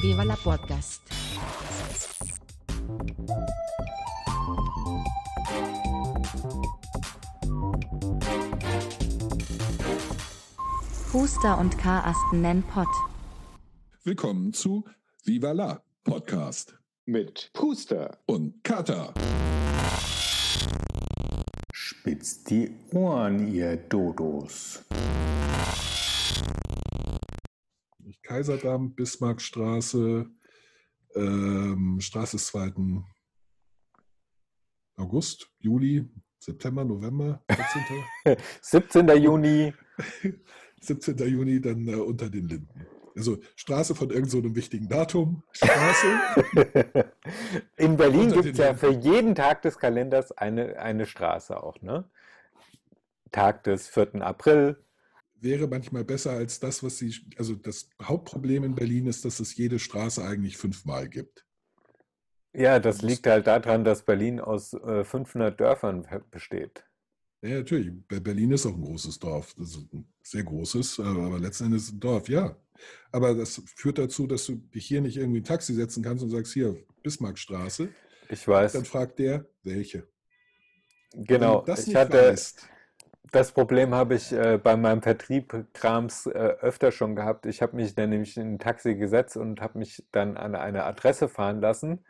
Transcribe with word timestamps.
Viva 0.00 0.22
la 0.24 0.36
podcast. 0.36 1.02
Puster 11.10 11.58
und 11.58 11.76
Karasten 11.78 12.40
nennen 12.40 12.62
Pott. 12.62 12.88
Willkommen 14.04 14.52
zu 14.52 14.84
Viva 15.24 15.52
la 15.52 15.82
Podcast 16.04 16.74
mit 17.04 17.50
Puster 17.52 18.18
und 18.26 18.64
Kata. 18.64 19.12
Spitzt 21.72 22.50
die 22.50 22.70
Ohren, 22.92 23.52
ihr 23.52 23.76
Dodos. 23.76 24.84
Kaiserdamm, 28.32 28.94
Bismarckstraße, 28.94 30.26
ähm, 31.16 31.98
Straße 32.00 32.38
des 32.38 32.46
2. 32.46 32.72
August, 34.96 35.50
Juli, 35.58 36.08
September, 36.38 36.82
November, 36.82 37.44
14. 38.24 38.42
17. 38.62 39.08
Juni. 39.22 39.74
17. 40.80 41.18
Juni 41.18 41.60
dann 41.60 41.86
äh, 41.86 41.94
unter 41.96 42.30
den 42.30 42.48
Linden. 42.48 42.86
Also 43.14 43.36
Straße 43.54 43.94
von 43.94 44.08
irgendeinem 44.08 44.44
so 44.44 44.56
wichtigen 44.56 44.88
Datum. 44.88 45.42
Straße. 45.52 46.06
In 47.76 47.98
Berlin 47.98 48.32
gibt 48.32 48.46
es 48.46 48.56
ja 48.56 48.72
für 48.72 48.92
jeden 48.92 49.34
Tag 49.34 49.60
des 49.60 49.78
Kalenders 49.78 50.32
eine, 50.32 50.78
eine 50.78 51.04
Straße 51.04 51.62
auch, 51.62 51.82
ne? 51.82 52.08
Tag 53.30 53.64
des 53.64 53.88
4. 53.88 54.22
April. 54.22 54.82
Wäre 55.42 55.66
manchmal 55.66 56.04
besser 56.04 56.30
als 56.30 56.60
das, 56.60 56.82
was 56.82 56.98
sie. 56.98 57.14
Also 57.36 57.56
das 57.56 57.90
Hauptproblem 58.00 58.62
in 58.62 58.74
Berlin 58.74 59.06
ist, 59.06 59.24
dass 59.24 59.40
es 59.40 59.56
jede 59.56 59.78
Straße 59.78 60.24
eigentlich 60.24 60.56
fünfmal 60.56 61.08
gibt. 61.08 61.44
Ja, 62.54 62.78
das, 62.78 63.02
liegt 63.02 63.26
halt 63.26 63.46
daran, 63.46 63.82
dass 63.82 64.04
Berlin 64.04 64.38
aus 64.38 64.72
äh, 64.74 65.04
500 65.04 65.58
Dörfern 65.58 66.06
besteht. 66.30 66.84
Ja, 67.40 67.56
natürlich. 67.56 67.92
Berlin 68.06 68.52
ist 68.52 68.66
auch 68.66 68.74
ein 68.74 68.82
großes 68.82 69.18
Dorf. 69.18 69.54
Das 69.58 69.70
ist 69.70 69.92
ein 69.92 70.06
sehr 70.22 70.44
großes, 70.44 71.00
aber 71.00 71.38
letzten 71.40 71.64
Endes 71.64 71.90
ein 71.90 71.98
Dorf, 71.98 72.28
ja. 72.28 72.56
Aber 73.10 73.34
das 73.34 73.62
führt 73.74 73.98
dazu, 73.98 74.26
dass 74.26 74.46
du 74.46 74.56
dich 74.56 74.86
hier 74.86 75.00
nicht 75.00 75.16
irgendwie 75.16 75.40
ein 75.40 75.44
Taxi 75.44 75.74
setzen 75.74 76.02
kannst 76.04 76.22
und 76.22 76.30
sagst, 76.30 76.52
hier, 76.52 76.76
Bismarckstraße. 77.02 77.88
Ich 78.28 78.46
weiß. 78.46 78.72
Dann 78.72 78.84
fragt 78.84 79.18
der, 79.18 79.44
welche. 79.64 80.06
Genau. 81.14 81.62
Das 81.62 81.86
ich 81.86 81.94
hatte, 81.94 82.30
weißt, 82.30 82.68
das 83.30 83.52
Problem 83.52 83.94
habe 83.94 84.16
ich 84.16 84.32
äh, 84.32 84.58
bei 84.62 84.76
meinem 84.76 85.02
Vertrieb-Krams 85.02 86.26
äh, 86.26 86.30
öfter 86.30 86.90
schon 86.90 87.14
gehabt. 87.14 87.46
Ich 87.46 87.62
habe 87.62 87.76
mich 87.76 87.94
dann 87.94 88.10
nämlich 88.10 88.36
in 88.36 88.54
ein 88.54 88.58
Taxi 88.58 88.94
gesetzt 88.94 89.36
und 89.36 89.60
habe 89.60 89.78
mich 89.78 90.04
dann 90.12 90.36
an 90.36 90.54
eine 90.54 90.84
Adresse 90.84 91.28
fahren 91.28 91.60
lassen. 91.60 92.04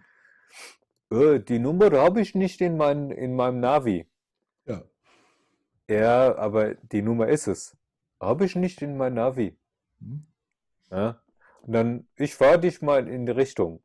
Äh, 1.11 1.41
die 1.41 1.59
Nummer 1.59 1.91
habe 1.93 2.21
ich 2.21 2.35
nicht 2.35 2.61
in, 2.61 2.77
mein, 2.77 3.11
in 3.11 3.37
meinem 3.37 3.61
Navi. 3.61 4.09
Ja. 4.67 4.83
Ja, 5.89 6.37
aber 6.37 6.75
die 6.77 7.03
Nummer 7.03 7.29
ist 7.29 7.47
es. 7.47 7.77
Habe 8.19 8.47
ich 8.47 8.57
nicht 8.57 8.81
in 8.83 8.97
mein 8.97 9.15
Navi. 9.15 9.57
Hm. 10.01 10.27
Ja. 10.91 11.21
Und 11.63 11.73
dann, 11.73 12.09
ich 12.17 12.35
fahre 12.35 12.59
dich 12.59 12.81
mal 12.83 13.07
in 13.09 13.27
die 13.27 13.33
Richtung. 13.33 13.83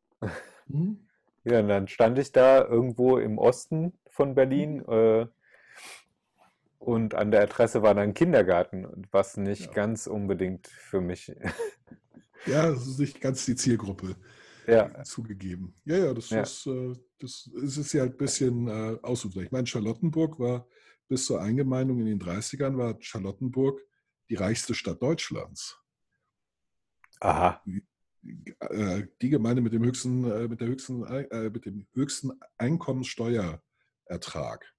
Hm. 0.68 1.04
Ja, 1.44 1.60
und 1.60 1.68
dann 1.68 1.88
stand 1.88 2.18
ich 2.18 2.30
da 2.32 2.62
irgendwo 2.62 3.16
im 3.16 3.38
Osten 3.38 3.94
von 4.10 4.34
Berlin 4.34 4.84
hm. 4.86 5.28
Und 6.78 7.14
an 7.14 7.30
der 7.30 7.42
Adresse 7.42 7.82
war 7.82 7.94
dann 7.94 8.14
Kindergarten, 8.14 9.06
was 9.10 9.36
nicht 9.36 9.66
ja. 9.66 9.72
ganz 9.72 10.06
unbedingt 10.06 10.68
für 10.68 11.00
mich. 11.00 11.28
ja, 12.46 12.70
das 12.70 12.86
ist 12.86 12.98
nicht 12.98 13.20
ganz 13.20 13.44
die 13.44 13.56
Zielgruppe 13.56 14.16
ja. 14.66 15.02
zugegeben. 15.02 15.74
Ja, 15.84 15.96
ja, 15.96 16.14
das, 16.14 16.30
ja. 16.30 16.42
Ist, 16.42 16.66
äh, 16.66 16.94
das, 17.18 17.50
ist 17.52 17.92
ja 17.92 18.04
ein 18.04 18.16
bisschen 18.16 18.68
äh, 18.68 18.98
ausufern. 19.02 19.44
Ich 19.44 19.50
meine, 19.50 19.66
Charlottenburg 19.66 20.38
war 20.38 20.66
bis 21.08 21.26
zur 21.26 21.40
Eingemeindung 21.40 21.98
in 22.00 22.06
den 22.06 22.20
30ern 22.20 22.76
war 22.76 22.96
Charlottenburg 23.00 23.80
die 24.28 24.36
reichste 24.36 24.74
Stadt 24.74 25.02
Deutschlands. 25.02 25.80
Aha. 27.20 27.60
Äh, 28.60 29.08
die 29.20 29.30
Gemeinde 29.30 29.62
mit 29.62 29.72
dem 29.72 29.82
höchsten, 29.84 30.30
äh, 30.30 30.46
mit 30.48 30.60
der 30.60 30.68
höchsten, 30.68 31.04
äh, 31.04 31.50
mit 31.50 31.64
dem 31.64 31.88
höchsten 31.94 32.38
Einkommensteuerertrag. 32.58 34.72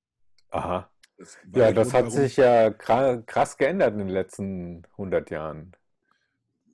Aha. 0.49 0.89
Das 1.19 1.37
ja, 1.53 1.73
das 1.73 1.93
hat 1.93 2.11
sich 2.13 2.37
ja 2.37 2.71
krass 2.71 3.57
geändert 3.57 3.91
in 3.91 3.99
den 3.99 4.07
letzten 4.07 4.83
100 4.91 5.29
Jahren. 5.29 5.73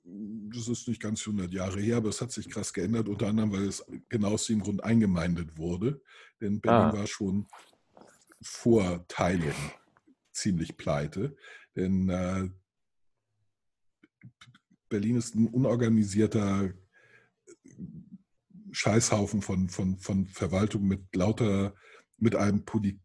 Das 0.04 0.68
ist 0.68 0.86
nicht 0.86 1.02
ganz 1.02 1.26
100 1.26 1.52
Jahre 1.52 1.80
her, 1.80 1.96
aber 1.96 2.10
es 2.10 2.20
hat 2.20 2.30
sich 2.30 2.48
krass 2.48 2.72
geändert, 2.72 3.08
unter 3.08 3.26
anderem, 3.26 3.50
weil 3.52 3.66
es 3.66 3.84
genau 4.08 4.34
aus 4.34 4.46
dem 4.46 4.60
Grund 4.60 4.84
eingemeindet 4.84 5.58
wurde. 5.58 6.00
Denn 6.40 6.60
Berlin 6.60 6.90
ah. 6.90 6.92
war 6.92 7.06
schon 7.08 7.48
vor 8.40 9.04
Teilung 9.08 9.54
ziemlich 10.30 10.76
pleite. 10.76 11.36
Denn 11.74 12.08
äh, 12.08 12.48
Berlin 14.88 15.16
ist 15.16 15.34
ein 15.34 15.48
unorganisierter 15.48 16.72
Scheißhaufen 18.70 19.42
von, 19.42 19.68
von, 19.68 19.98
von 19.98 20.28
Verwaltung 20.28 20.86
mit 20.86 21.16
lauter, 21.16 21.74
mit 22.18 22.36
einem 22.36 22.64
Poli 22.64 23.00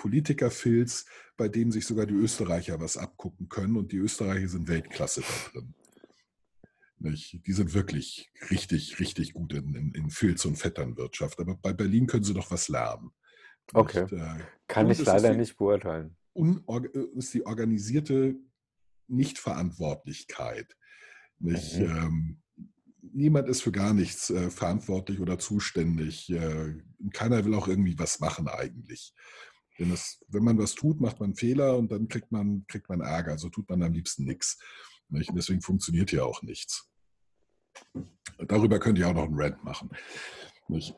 Politikerfilz, 0.00 1.04
bei 1.36 1.48
dem 1.48 1.70
sich 1.70 1.86
sogar 1.86 2.06
die 2.06 2.14
Österreicher 2.14 2.80
was 2.80 2.96
abgucken 2.96 3.48
können. 3.48 3.76
Und 3.76 3.92
die 3.92 3.98
Österreicher 3.98 4.48
sind 4.48 4.66
Weltklasse 4.66 5.20
da 5.20 5.50
drin. 5.50 5.74
Nicht? 6.98 7.46
Die 7.46 7.52
sind 7.52 7.74
wirklich 7.74 8.30
richtig, 8.50 8.98
richtig 8.98 9.34
gut 9.34 9.52
in, 9.52 9.74
in, 9.74 9.92
in 9.92 10.10
Filz- 10.10 10.44
und 10.46 10.56
Vetternwirtschaft. 10.56 11.38
Aber 11.38 11.56
bei 11.56 11.72
Berlin 11.72 12.06
können 12.06 12.24
sie 12.24 12.34
doch 12.34 12.50
was 12.50 12.68
lernen. 12.68 13.10
Okay. 13.72 14.02
Nicht, 14.02 14.12
äh, 14.12 14.38
Kann 14.66 14.90
ich 14.90 15.04
leider 15.04 15.32
die, 15.32 15.38
nicht 15.38 15.56
beurteilen. 15.56 16.16
ist 17.14 17.34
die 17.34 17.44
organisierte 17.46 18.36
Nichtverantwortlichkeit. 19.06 20.76
Nicht, 21.38 21.78
mhm. 21.78 21.84
ähm, 21.84 22.42
niemand 23.00 23.48
ist 23.48 23.62
für 23.62 23.72
gar 23.72 23.92
nichts 23.92 24.30
äh, 24.30 24.50
verantwortlich 24.50 25.20
oder 25.20 25.38
zuständig. 25.38 26.30
Äh, 26.30 26.74
keiner 27.12 27.44
will 27.44 27.54
auch 27.54 27.68
irgendwie 27.68 27.98
was 27.98 28.20
machen 28.20 28.48
eigentlich. 28.48 29.14
Denn 29.80 29.90
das, 29.90 30.20
wenn 30.28 30.44
man 30.44 30.58
was 30.58 30.74
tut, 30.74 31.00
macht 31.00 31.20
man 31.20 31.34
Fehler 31.34 31.78
und 31.78 31.90
dann 31.90 32.06
kriegt 32.06 32.30
man, 32.30 32.66
kriegt 32.68 32.90
man 32.90 33.00
Ärger. 33.00 33.38
So 33.38 33.48
tut 33.48 33.68
man 33.70 33.82
am 33.82 33.94
liebsten 33.94 34.24
nichts. 34.24 34.58
Deswegen 35.08 35.62
funktioniert 35.62 36.10
hier 36.10 36.26
auch 36.26 36.42
nichts. 36.42 36.88
Darüber 38.38 38.78
könnt 38.78 38.98
ihr 38.98 39.08
auch 39.08 39.14
noch 39.14 39.24
einen 39.24 39.40
Rant 39.40 39.64
machen. 39.64 39.90
Nicht? 40.68 40.94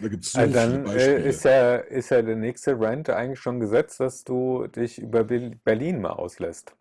Da 0.00 0.08
gibt's 0.08 0.32
so 0.32 0.38
also 0.38 0.52
dann 0.52 0.86
äh, 0.86 1.28
ist, 1.28 1.44
ja, 1.44 1.76
ist 1.76 2.10
ja 2.10 2.22
der 2.22 2.36
nächste 2.36 2.78
Rant 2.78 3.08
eigentlich 3.08 3.40
schon 3.40 3.60
gesetzt, 3.60 4.00
dass 4.00 4.24
du 4.24 4.66
dich 4.66 4.98
über 4.98 5.24
Berlin 5.24 6.00
mal 6.00 6.10
auslässt. 6.10 6.74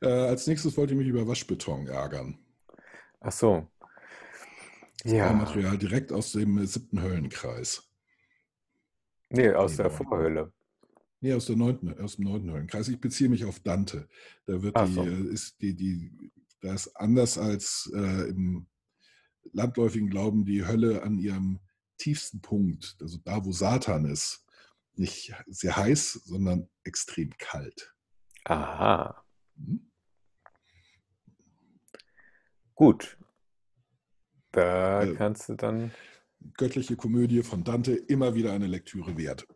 Äh, 0.00 0.08
als 0.08 0.46
nächstes 0.46 0.76
wollte 0.76 0.92
ich 0.92 0.98
mich 0.98 1.08
über 1.08 1.26
Waschbeton 1.26 1.86
ärgern. 1.86 2.38
Ach 3.20 3.32
so. 3.32 3.66
Ja. 5.04 5.32
Material 5.32 5.78
direkt 5.78 6.12
aus 6.12 6.32
dem 6.32 6.64
siebten 6.66 7.02
Höllenkreis. 7.02 7.85
Nee, 9.30 9.52
aus 9.52 9.76
der 9.76 9.90
Vorhölle. 9.90 10.52
Nee, 11.20 11.32
aus, 11.32 11.46
der 11.46 11.56
neunten, 11.56 11.98
aus 11.98 12.16
dem 12.16 12.26
neunten 12.26 12.52
Höllenkreis. 12.52 12.88
Ich 12.88 13.00
beziehe 13.00 13.30
mich 13.30 13.44
auf 13.44 13.60
Dante. 13.60 14.08
Da 14.44 14.62
wird 14.62 14.78
die, 14.78 14.92
so. 14.92 15.02
Äh, 15.02 15.32
ist 15.32 15.60
die, 15.60 15.74
die, 15.74 16.32
da 16.60 16.74
ist 16.74 16.94
anders 16.96 17.38
als 17.38 17.90
äh, 17.94 18.28
im 18.28 18.66
landläufigen 19.52 20.10
Glauben 20.10 20.44
die 20.44 20.66
Hölle 20.66 21.02
an 21.02 21.18
ihrem 21.18 21.60
tiefsten 21.98 22.40
Punkt, 22.40 22.96
also 23.00 23.18
da, 23.24 23.44
wo 23.44 23.52
Satan 23.52 24.04
ist, 24.04 24.44
nicht 24.94 25.34
sehr 25.46 25.76
heiß, 25.76 26.12
sondern 26.24 26.68
extrem 26.84 27.30
kalt. 27.38 27.94
Aha. 28.44 29.24
Hm? 29.56 29.90
Gut. 32.74 33.18
Da 34.52 35.02
äh, 35.02 35.14
kannst 35.14 35.48
du 35.48 35.54
dann. 35.54 35.92
Göttliche 36.56 36.96
Komödie 36.96 37.42
von 37.42 37.64
Dante, 37.64 37.92
immer 37.94 38.34
wieder 38.34 38.52
eine 38.52 38.66
Lektüre 38.66 39.16
wert. 39.16 39.46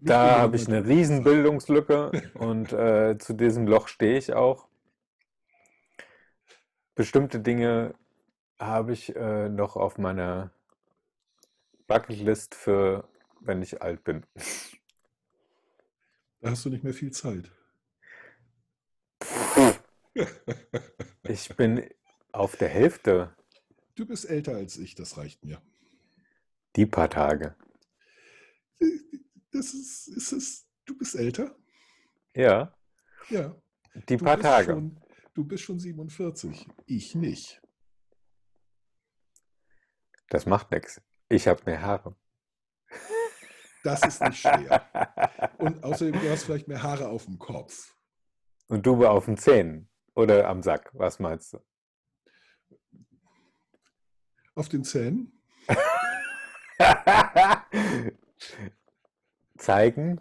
Da 0.00 0.38
habe 0.38 0.56
ich 0.56 0.68
eine 0.68 0.86
Riesenbildungslücke 0.86 2.30
und 2.34 2.72
äh, 2.72 3.16
zu 3.18 3.32
diesem 3.32 3.66
Loch 3.66 3.88
stehe 3.88 4.18
ich 4.18 4.34
auch. 4.34 4.68
Bestimmte 6.94 7.40
Dinge 7.40 7.94
habe 8.58 8.92
ich 8.92 9.16
äh, 9.16 9.48
noch 9.48 9.76
auf 9.76 9.98
meiner 9.98 10.52
Bucketlist 11.86 12.54
für, 12.54 13.08
wenn 13.40 13.62
ich 13.62 13.82
alt 13.82 14.04
bin. 14.04 14.24
Da 16.40 16.50
hast 16.50 16.64
du 16.64 16.70
nicht 16.70 16.84
mehr 16.84 16.94
viel 16.94 17.10
Zeit. 17.10 17.50
Ich 21.26 21.56
bin 21.56 21.88
auf 22.32 22.56
der 22.56 22.68
Hälfte. 22.68 23.34
Du 23.94 24.06
bist 24.06 24.28
älter 24.28 24.56
als 24.56 24.76
ich, 24.76 24.94
das 24.94 25.16
reicht 25.16 25.44
mir. 25.44 25.62
Die 26.74 26.86
paar 26.86 27.08
Tage. 27.08 27.56
Das 29.52 29.72
ist, 29.72 30.08
ist 30.08 30.32
es, 30.32 30.66
du 30.84 30.98
bist 30.98 31.14
älter? 31.14 31.56
Ja. 32.34 32.76
Ja. 33.30 33.54
Die 34.08 34.16
du 34.16 34.24
paar 34.24 34.40
Tage. 34.40 34.72
Schon, 34.72 35.00
du 35.34 35.44
bist 35.44 35.62
schon 35.62 35.78
47. 35.78 36.66
Ich 36.86 37.14
nicht. 37.14 37.62
Das 40.28 40.46
macht 40.46 40.72
nichts. 40.72 41.00
Ich 41.28 41.46
habe 41.46 41.62
mehr 41.64 41.80
Haare. 41.80 42.16
Das 43.84 44.04
ist 44.04 44.20
nicht 44.22 44.40
schwer. 44.40 44.88
Und 45.58 45.84
außerdem, 45.84 46.20
du 46.20 46.30
hast 46.30 46.44
vielleicht 46.44 46.66
mehr 46.66 46.82
Haare 46.82 47.08
auf 47.08 47.26
dem 47.26 47.38
Kopf. 47.38 47.94
Und 48.66 48.84
du 48.86 49.06
auf 49.06 49.26
den 49.26 49.36
Zähnen 49.36 49.88
oder 50.14 50.48
am 50.48 50.62
Sack. 50.62 50.90
Was 50.94 51.20
meinst 51.20 51.52
du? 51.52 51.60
Auf 54.54 54.68
den 54.68 54.84
Zähnen? 54.84 55.32
Zeigen? 59.58 60.20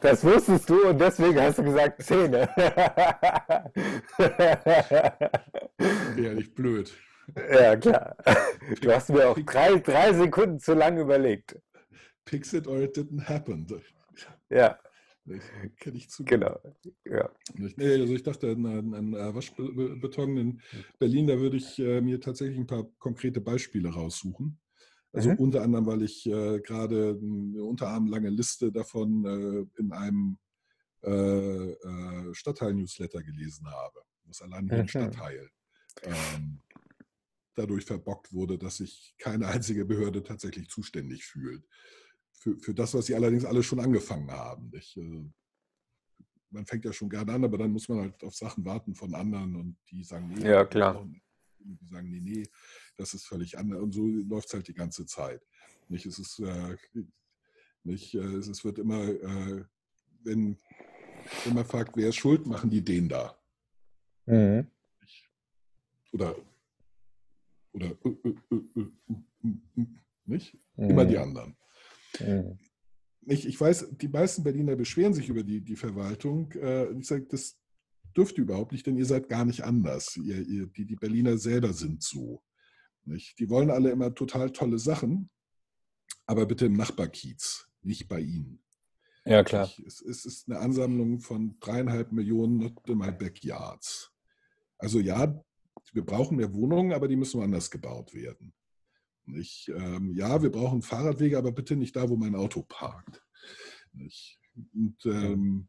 Das 0.00 0.24
wusstest 0.24 0.70
du 0.70 0.88
und 0.88 0.98
deswegen 0.98 1.40
hast 1.40 1.58
du 1.58 1.64
gesagt 1.64 2.02
Zähne. 2.02 2.48
Ehrlich 6.16 6.54
blöd. 6.54 6.92
Ja, 7.52 7.76
klar. 7.76 8.16
Du 8.80 8.92
hast 8.92 9.10
mir 9.10 9.28
auch 9.28 9.38
drei, 9.38 9.78
drei 9.78 10.12
Sekunden 10.14 10.58
zu 10.58 10.74
lang 10.74 10.98
überlegt. 10.98 11.56
Fix 12.24 12.52
it 12.52 12.66
or 12.66 12.80
it 12.80 12.96
didn't 12.96 13.28
happen. 13.28 13.66
Ja. 14.48 14.78
Kenne 15.76 15.96
ich 15.96 16.10
zu. 16.10 16.24
Genau. 16.24 16.58
Ja. 17.04 17.30
Nee, 17.54 18.00
also 18.00 18.14
ich 18.14 18.22
dachte, 18.22 18.50
an, 18.50 18.94
an 18.94 19.12
Waschbeton 19.12 20.36
in 20.36 20.60
Berlin, 20.98 21.26
da 21.26 21.38
würde 21.38 21.56
ich 21.56 21.78
äh, 21.78 22.00
mir 22.00 22.20
tatsächlich 22.20 22.58
ein 22.58 22.66
paar 22.66 22.84
konkrete 22.98 23.40
Beispiele 23.40 23.90
raussuchen. 23.90 24.58
Also 25.12 25.30
mhm. 25.30 25.36
unter 25.36 25.62
anderem, 25.62 25.86
weil 25.86 26.02
ich 26.02 26.26
äh, 26.26 26.60
gerade 26.60 27.18
eine 27.20 27.64
unterarmlange 27.64 28.30
Liste 28.30 28.70
davon 28.70 29.24
äh, 29.24 29.80
in 29.80 29.92
einem 29.92 30.38
äh, 31.02 31.70
äh 31.72 32.34
Stadtteil-Newsletter 32.34 33.22
gelesen 33.22 33.66
habe. 33.68 34.02
Das 34.24 34.42
allein 34.42 34.68
hier 34.68 34.82
mhm. 34.82 34.88
Stadtteil 34.88 35.50
ähm, 36.02 36.60
dadurch 37.54 37.84
verbockt 37.84 38.32
wurde, 38.32 38.56
dass 38.58 38.76
sich 38.76 39.14
keine 39.18 39.48
einzige 39.48 39.84
Behörde 39.84 40.22
tatsächlich 40.22 40.68
zuständig 40.68 41.24
fühlt. 41.24 41.66
Für, 42.40 42.58
für 42.58 42.74
das, 42.74 42.94
was 42.94 43.04
sie 43.04 43.14
allerdings 43.14 43.44
alle 43.44 43.62
schon 43.62 43.80
angefangen 43.80 44.30
haben. 44.30 44.72
Ich, 44.74 44.96
äh, 44.96 45.24
man 46.48 46.64
fängt 46.64 46.86
ja 46.86 46.92
schon 46.92 47.10
gerne 47.10 47.34
an, 47.34 47.44
aber 47.44 47.58
dann 47.58 47.70
muss 47.70 47.86
man 47.86 48.00
halt 48.00 48.24
auf 48.24 48.34
Sachen 48.34 48.64
warten 48.64 48.94
von 48.94 49.14
anderen 49.14 49.54
und 49.56 49.76
die 49.90 50.02
sagen, 50.02 50.28
nee, 50.28 50.48
ja, 50.48 50.64
klar. 50.64 51.06
die 51.58 51.86
sagen, 51.86 52.08
nee, 52.08 52.20
nee, 52.20 52.48
das 52.96 53.12
ist 53.12 53.26
völlig 53.26 53.58
anders. 53.58 53.82
Und 53.82 53.92
so 53.92 54.06
läuft 54.06 54.48
es 54.48 54.54
halt 54.54 54.68
die 54.68 54.74
ganze 54.74 55.04
Zeit. 55.04 55.46
Nicht, 55.88 56.06
es 56.06 56.18
ist, 56.18 56.38
äh, 56.38 56.76
nicht, 57.84 58.14
äh, 58.14 58.36
es 58.36 58.64
wird 58.64 58.78
immer, 58.78 59.02
äh, 59.02 59.64
wenn, 60.24 60.56
wenn 61.44 61.54
man 61.54 61.66
fragt, 61.66 61.94
wer 61.94 62.08
ist 62.08 62.16
schuld, 62.16 62.46
machen 62.46 62.70
die 62.70 62.82
den 62.82 63.06
da. 63.06 63.38
Mhm. 64.24 64.66
Oder, 66.12 66.36
oder, 67.72 67.86
äh, 67.86 68.30
äh, 68.50 68.90
nicht? 70.24 70.54
Mhm. 70.76 70.90
Immer 70.90 71.04
die 71.04 71.18
anderen. 71.18 71.54
Mhm. 72.18 72.58
Ich, 73.26 73.46
ich 73.46 73.60
weiß, 73.60 73.88
die 73.92 74.08
meisten 74.08 74.42
Berliner 74.42 74.76
beschweren 74.76 75.14
sich 75.14 75.28
über 75.28 75.42
die, 75.42 75.60
die 75.60 75.76
Verwaltung. 75.76 76.52
ich 76.98 77.06
sage, 77.06 77.26
das 77.28 77.58
dürfte 78.16 78.40
überhaupt 78.40 78.72
nicht, 78.72 78.86
denn 78.86 78.96
ihr 78.96 79.04
seid 79.04 79.28
gar 79.28 79.44
nicht 79.44 79.62
anders. 79.62 80.16
Ihr, 80.16 80.40
ihr, 80.46 80.66
die, 80.66 80.86
die 80.86 80.96
Berliner 80.96 81.38
selber 81.38 81.72
sind 81.72 82.02
so. 82.02 82.42
Nicht? 83.04 83.38
Die 83.38 83.48
wollen 83.48 83.70
alle 83.70 83.90
immer 83.90 84.14
total 84.14 84.50
tolle 84.50 84.78
Sachen, 84.78 85.30
aber 86.26 86.46
bitte 86.46 86.66
im 86.66 86.74
Nachbarkiez, 86.74 87.68
nicht 87.82 88.08
bei 88.08 88.20
ihnen. 88.20 88.62
Ja, 89.24 89.44
klar. 89.44 89.70
Es, 89.86 90.00
es 90.00 90.24
ist 90.24 90.48
eine 90.48 90.58
Ansammlung 90.58 91.20
von 91.20 91.56
dreieinhalb 91.60 92.12
Millionen 92.12 92.58
Not 92.58 92.88
in 92.88 92.98
my 92.98 93.12
backyards. 93.12 94.10
Also 94.78 94.98
ja, 94.98 95.42
wir 95.92 96.04
brauchen 96.04 96.36
mehr 96.36 96.52
Wohnungen, 96.54 96.92
aber 96.92 97.06
die 97.08 97.16
müssen 97.16 97.42
anders 97.42 97.70
gebaut 97.70 98.14
werden. 98.14 98.52
Nicht? 99.32 99.70
Ähm, 99.74 100.12
ja, 100.14 100.42
wir 100.42 100.50
brauchen 100.50 100.82
Fahrradwege, 100.82 101.38
aber 101.38 101.52
bitte 101.52 101.76
nicht 101.76 101.96
da, 101.96 102.08
wo 102.08 102.16
mein 102.16 102.34
Auto 102.34 102.62
parkt. 102.62 103.22
Nicht? 103.92 104.38
Und 104.74 104.96
ähm, 105.06 105.68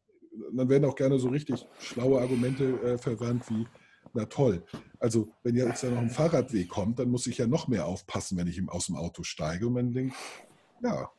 dann 0.53 0.69
werden 0.69 0.85
auch 0.85 0.95
gerne 0.95 1.19
so 1.19 1.29
richtig 1.29 1.65
schlaue 1.79 2.21
Argumente 2.21 2.81
äh, 2.81 2.97
verwandt 2.97 3.49
wie, 3.49 3.67
na 4.13 4.25
toll. 4.25 4.63
Also, 4.99 5.33
wenn 5.43 5.55
jetzt 5.55 5.83
da 5.83 5.89
noch 5.89 5.99
ein 5.99 6.09
Fahrradweg 6.09 6.69
kommt, 6.69 6.99
dann 6.99 7.09
muss 7.09 7.27
ich 7.27 7.37
ja 7.37 7.47
noch 7.47 7.67
mehr 7.67 7.85
aufpassen, 7.85 8.37
wenn 8.37 8.47
ich 8.47 8.61
aus 8.69 8.87
dem 8.87 8.95
Auto 8.95 9.23
steige. 9.23 9.67
Und 9.67 9.73
man 9.73 9.93
denkt, 9.93 10.15
ja, 10.83 11.09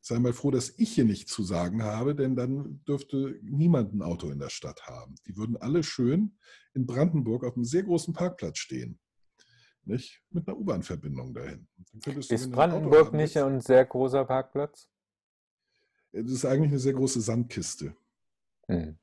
sei 0.00 0.18
mal 0.18 0.32
froh, 0.34 0.50
dass 0.50 0.74
ich 0.76 0.92
hier 0.92 1.04
nichts 1.04 1.32
zu 1.32 1.42
sagen 1.42 1.82
habe, 1.82 2.14
denn 2.14 2.36
dann 2.36 2.82
dürfte 2.86 3.38
niemand 3.42 3.94
ein 3.94 4.02
Auto 4.02 4.28
in 4.30 4.38
der 4.38 4.50
Stadt 4.50 4.86
haben. 4.86 5.14
Die 5.26 5.36
würden 5.36 5.56
alle 5.56 5.82
schön 5.82 6.36
in 6.74 6.86
Brandenburg 6.86 7.44
auf 7.44 7.56
einem 7.56 7.64
sehr 7.64 7.84
großen 7.84 8.12
Parkplatz 8.12 8.58
stehen. 8.58 8.98
Nicht? 9.84 10.22
Mit 10.30 10.48
einer 10.48 10.56
U-Bahn-Verbindung 10.56 11.34
dahin. 11.34 11.66
Ist 12.04 12.50
Brandenburg 12.50 13.12
nicht 13.12 13.36
ein 13.36 13.60
sehr 13.60 13.84
großer 13.84 14.24
Parkplatz? 14.24 14.88
Das 16.12 16.30
ist 16.30 16.44
eigentlich 16.44 16.70
eine 16.70 16.78
sehr 16.78 16.94
große 16.94 17.20
Sandkiste. 17.20 17.94
Hm. 18.66 18.98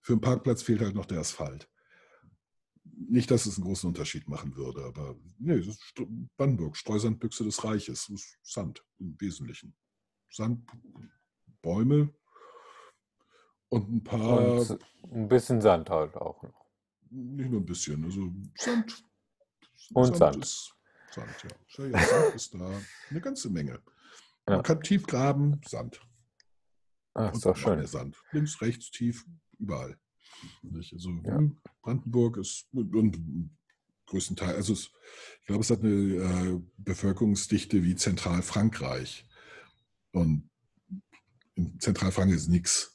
Für 0.00 0.12
einen 0.14 0.20
Parkplatz 0.20 0.62
fehlt 0.62 0.80
halt 0.80 0.94
noch 0.94 1.06
der 1.06 1.20
Asphalt 1.20 1.68
nicht, 2.96 3.30
dass 3.30 3.46
es 3.46 3.56
einen 3.56 3.66
großen 3.66 3.88
Unterschied 3.88 4.28
machen 4.28 4.56
würde, 4.56 4.84
aber 4.84 5.16
nee, 5.38 5.60
Brandenburg, 6.36 6.76
Streusandbüchse 6.76 7.44
des 7.44 7.64
Reiches, 7.64 8.10
Sand 8.42 8.84
im 8.98 9.16
Wesentlichen. 9.20 9.74
Sand, 10.30 10.68
Bäume 11.62 12.12
und 13.68 13.88
ein 13.88 14.04
paar. 14.04 14.60
Und 14.60 14.80
ein 15.12 15.28
bisschen 15.28 15.60
Sand 15.60 15.90
halt 15.90 16.16
auch 16.16 16.42
noch. 16.42 16.66
Nicht 17.10 17.50
nur 17.50 17.60
ein 17.60 17.66
bisschen, 17.66 18.04
also 18.04 18.32
Sand. 18.56 19.04
Und 19.92 20.16
Sand. 20.16 20.20
Sand. 20.20 20.44
Ist 20.44 20.74
Sand, 21.10 21.44
ja. 21.78 21.86
ja 21.86 22.06
Sand 22.06 22.34
ist 22.34 22.54
da 22.54 22.80
eine 23.10 23.20
ganze 23.20 23.50
Menge. 23.50 23.80
Man 24.46 24.56
ja. 24.56 24.62
kann 24.62 24.82
tief 24.82 25.06
graben, 25.06 25.60
Sand. 25.66 26.00
Ach, 27.14 27.32
ist 27.32 27.46
doch 27.46 27.56
schön. 27.56 27.86
Sand. 27.86 28.16
Links, 28.32 28.60
rechts, 28.60 28.90
tief, 28.90 29.24
überall. 29.58 29.96
Also 30.74 31.10
ja. 31.24 31.36
Hm, 31.36 31.60
Brandenburg 31.82 32.36
ist 32.38 32.66
und 32.72 33.50
größtenteils, 34.06 34.56
also 34.56 34.72
es, 34.72 34.90
ich 35.40 35.46
glaube, 35.46 35.62
es 35.62 35.70
hat 35.70 35.80
eine 35.80 35.92
äh, 35.92 36.60
Bevölkerungsdichte 36.76 37.82
wie 37.82 37.94
Zentralfrankreich. 37.94 39.26
Und 40.12 40.50
in 41.54 41.78
Zentralfrankreich 41.80 42.36
ist 42.36 42.48
nichts. 42.48 42.93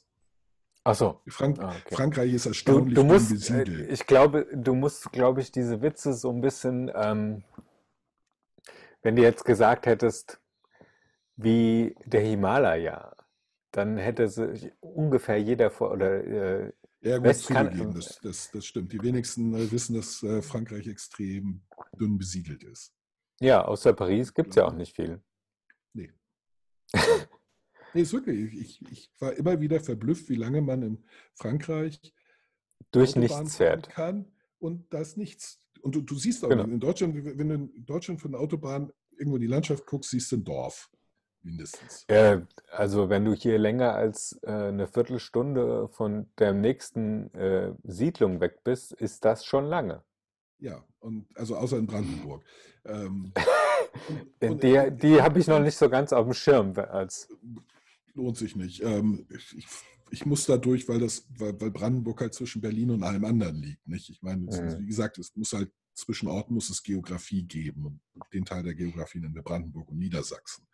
Achso. 0.84 1.20
Frank 1.28 1.58
ah, 1.60 1.68
okay. 1.68 1.94
Frankreich 1.94 2.32
ist 2.32 2.46
erstaunlich 2.46 2.94
du, 2.94 3.02
du 3.02 3.06
musst, 3.06 3.30
besiedelt. 3.30 3.90
Äh, 3.90 3.92
ich 3.92 4.06
glaube, 4.06 4.46
du 4.52 4.74
musst, 4.74 5.12
glaube 5.12 5.40
ich, 5.40 5.52
diese 5.52 5.82
Witze 5.82 6.14
so 6.14 6.30
ein 6.30 6.40
bisschen, 6.40 6.90
ähm, 6.94 7.44
wenn 9.02 9.16
du 9.16 9.22
jetzt 9.22 9.44
gesagt 9.44 9.86
hättest, 9.86 10.40
wie 11.36 11.94
der 12.04 12.22
Himalaya, 12.22 13.14
dann 13.72 13.98
hätte 13.98 14.28
sich 14.28 14.72
ungefähr 14.80 15.40
jeder 15.40 15.70
vor, 15.70 15.92
oder 15.92 16.24
äh, 16.24 16.72
ja, 17.02 17.18
gut 17.18 17.34
zugegeben, 17.36 17.94
das, 17.94 18.18
das, 18.22 18.50
das, 18.50 18.66
stimmt. 18.66 18.92
Die 18.92 19.02
wenigsten 19.02 19.54
äh, 19.54 19.70
wissen, 19.70 19.96
dass 19.96 20.22
äh, 20.22 20.42
Frankreich 20.42 20.86
extrem 20.86 21.62
dünn 21.98 22.18
besiedelt 22.18 22.62
ist. 22.62 22.92
Ja, 23.40 23.64
außer 23.64 23.92
Paris 23.94 24.34
gibt 24.34 24.50
es 24.50 24.56
ja 24.56 24.66
auch 24.66 24.74
nicht 24.74 24.94
viel. 24.94 25.22
Nee. 25.94 26.12
nee, 27.94 28.02
ist 28.02 28.12
wirklich. 28.12 28.54
Ich, 28.54 28.82
ich 28.90 29.10
war 29.18 29.32
immer 29.34 29.60
wieder 29.60 29.80
verblüfft, 29.80 30.28
wie 30.28 30.36
lange 30.36 30.62
man 30.62 30.82
in 30.82 31.04
Frankreich 31.34 32.00
durch 32.92 33.10
Autobahn 33.10 33.42
nichts 33.42 33.56
fährt. 33.56 33.88
Kann 33.88 34.26
und 34.58 34.92
das 34.92 35.16
nichts. 35.16 35.60
Und 35.82 35.94
du, 35.94 36.02
du 36.02 36.14
siehst 36.14 36.44
auch 36.44 36.48
genau. 36.48 36.64
in 36.64 36.80
Deutschland, 36.80 37.14
wenn 37.24 37.48
du 37.48 37.54
in 37.54 37.86
Deutschland 37.86 38.20
von 38.20 38.32
der 38.32 38.40
Autobahn 38.40 38.92
irgendwo 39.16 39.36
in 39.36 39.42
die 39.42 39.48
Landschaft 39.48 39.86
guckst, 39.86 40.10
siehst 40.10 40.30
du 40.32 40.36
ein 40.36 40.44
Dorf 40.44 40.90
mindestens. 41.42 42.04
Äh, 42.08 42.40
also 42.70 43.08
wenn 43.08 43.24
du 43.24 43.34
hier 43.34 43.58
länger 43.58 43.94
als 43.94 44.38
äh, 44.42 44.50
eine 44.50 44.86
Viertelstunde 44.86 45.88
von 45.88 46.30
der 46.38 46.52
nächsten 46.52 47.32
äh, 47.34 47.72
Siedlung 47.84 48.40
weg 48.40 48.62
bist, 48.64 48.92
ist 48.92 49.24
das 49.24 49.44
schon 49.44 49.64
lange. 49.66 50.02
Ja, 50.58 50.84
und 50.98 51.26
also 51.36 51.56
außer 51.56 51.78
in 51.78 51.86
Brandenburg. 51.86 52.44
Ähm, 52.84 53.32
und, 54.40 54.50
und, 54.50 54.62
die 54.62 54.90
die 54.90 55.22
habe 55.22 55.38
ich 55.38 55.46
noch 55.46 55.60
nicht 55.60 55.76
so 55.76 55.88
ganz 55.88 56.12
auf 56.12 56.26
dem 56.26 56.34
Schirm. 56.34 56.74
Als 56.76 57.28
lohnt 58.14 58.36
sich 58.36 58.56
nicht. 58.56 58.82
Ähm, 58.82 59.26
ich, 59.30 59.66
ich, 60.10 60.26
muss 60.26 60.46
da 60.46 60.56
durch, 60.56 60.88
weil, 60.88 61.00
das, 61.00 61.26
weil, 61.38 61.58
weil, 61.60 61.70
Brandenburg 61.70 62.20
halt 62.20 62.34
zwischen 62.34 62.60
Berlin 62.60 62.90
und 62.90 63.02
allem 63.02 63.24
anderen 63.24 63.56
liegt. 63.56 63.86
Nicht? 63.86 64.10
Ich 64.10 64.22
meine, 64.22 64.42
mhm. 64.42 64.80
wie 64.80 64.86
gesagt, 64.86 65.18
es 65.18 65.34
muss 65.36 65.52
halt 65.52 65.70
zwischen 65.94 66.28
Orten 66.28 66.54
muss 66.54 66.70
es 66.70 66.82
Geografie 66.82 67.42
geben. 67.42 67.84
Und 67.84 68.00
den 68.32 68.44
Teil 68.44 68.62
der 68.62 68.74
Geografie 68.74 69.20
nennen 69.20 69.34
wir 69.34 69.42
Brandenburg 69.42 69.88
und 69.88 69.98
Niedersachsen. 69.98 70.66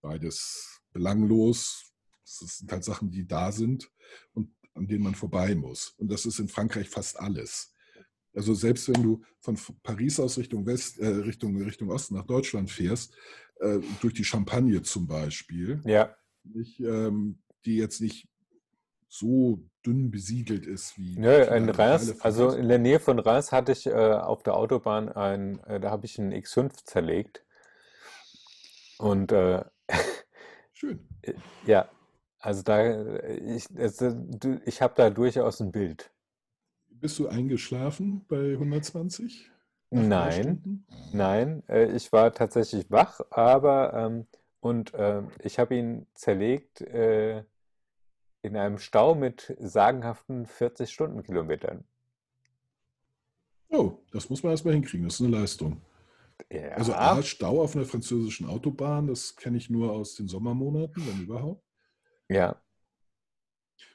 Beides 0.00 0.80
belanglos. 0.92 1.92
Das 2.24 2.58
sind 2.58 2.70
halt 2.70 2.84
Sachen, 2.84 3.10
die 3.10 3.26
da 3.26 3.52
sind 3.52 3.90
und 4.32 4.50
an 4.74 4.86
denen 4.86 5.04
man 5.04 5.14
vorbei 5.14 5.54
muss. 5.54 5.94
Und 5.98 6.10
das 6.10 6.24
ist 6.24 6.38
in 6.38 6.48
Frankreich 6.48 6.88
fast 6.88 7.18
alles. 7.18 7.74
Also 8.34 8.54
selbst 8.54 8.88
wenn 8.88 9.02
du 9.02 9.22
von 9.40 9.58
Paris 9.82 10.18
aus 10.18 10.38
Richtung 10.38 10.64
West, 10.64 10.98
äh, 10.98 11.06
Richtung, 11.06 11.60
Richtung 11.60 11.90
Osten 11.90 12.14
nach 12.14 12.26
Deutschland 12.26 12.70
fährst, 12.70 13.14
äh, 13.60 13.80
durch 14.00 14.14
die 14.14 14.24
Champagne 14.24 14.80
zum 14.82 15.06
Beispiel, 15.06 15.82
ja. 15.84 16.16
Nicht, 16.44 16.80
ähm, 16.80 17.42
die 17.64 17.76
jetzt 17.76 18.00
nicht 18.00 18.28
so 19.08 19.60
dünn 19.84 20.10
besiegelt 20.10 20.66
ist 20.66 20.96
wie. 20.96 21.18
Nö, 21.18 21.42
in 21.42 21.68
Reims, 21.68 22.20
also 22.22 22.50
in 22.50 22.68
der 22.68 22.78
Nähe 22.78 22.98
von 22.98 23.18
Reims 23.18 23.52
hatte 23.52 23.72
ich 23.72 23.86
äh, 23.86 23.92
auf 23.92 24.42
der 24.42 24.56
Autobahn 24.56 25.08
ein, 25.10 25.62
äh, 25.64 25.80
da 25.80 25.90
habe 25.90 26.06
ich 26.06 26.18
einen 26.18 26.32
X5 26.32 26.84
zerlegt. 26.84 27.44
Und 28.98 29.32
äh, 29.32 29.64
schön. 30.72 31.08
Ja, 31.66 31.88
also 32.40 32.62
da, 32.64 33.22
ich, 33.24 33.68
also, 33.76 34.26
ich 34.64 34.82
habe 34.82 34.94
da 34.96 35.10
durchaus 35.10 35.60
ein 35.60 35.70
Bild. 35.70 36.10
Bist 36.88 37.16
du 37.20 37.28
eingeschlafen 37.28 38.24
bei 38.26 38.54
120? 38.54 39.48
Nein, 39.90 40.84
nein, 41.12 41.62
äh, 41.68 41.94
ich 41.94 42.10
war 42.12 42.32
tatsächlich 42.32 42.90
wach, 42.90 43.20
aber 43.30 43.92
ähm, 43.94 44.26
und 44.62 44.94
äh, 44.94 45.22
ich 45.42 45.58
habe 45.58 45.74
ihn 45.74 46.06
zerlegt 46.14 46.80
äh, 46.82 47.42
in 48.42 48.56
einem 48.56 48.78
Stau 48.78 49.16
mit 49.16 49.54
sagenhaften 49.58 50.46
40 50.46 50.90
Stundenkilometern. 50.90 51.84
Oh, 53.70 53.98
das 54.12 54.30
muss 54.30 54.44
man 54.44 54.52
erstmal 54.52 54.74
hinkriegen, 54.74 55.06
das 55.06 55.14
ist 55.14 55.26
eine 55.26 55.36
Leistung. 55.36 55.82
Ja. 56.48 56.68
Also 56.70 56.94
A, 56.94 57.20
Stau 57.22 57.60
auf 57.60 57.74
einer 57.74 57.84
französischen 57.86 58.48
Autobahn, 58.48 59.08
das 59.08 59.34
kenne 59.34 59.56
ich 59.56 59.68
nur 59.68 59.90
aus 59.90 60.14
den 60.14 60.28
Sommermonaten, 60.28 61.06
wenn 61.08 61.22
überhaupt. 61.22 61.64
Ja. 62.28 62.56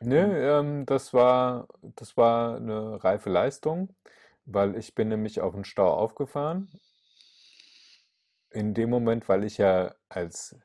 Nö, 0.02 0.18
ähm, 0.18 0.86
das 0.86 1.14
war, 1.14 1.70
das 1.96 2.18
war 2.18 2.58
eine 2.58 3.02
reife 3.04 3.30
Leistung, 3.30 3.96
weil 4.46 4.76
ich 4.76 4.94
bin 4.96 5.08
nämlich 5.08 5.40
auf 5.40 5.54
den 5.54 5.64
Stau 5.64 5.94
aufgefahren. 5.94 6.70
In 8.58 8.74
dem 8.74 8.90
Moment, 8.90 9.30
weil 9.30 9.44
ich 9.44 9.60
ja 9.60 9.94
als, 10.10 10.56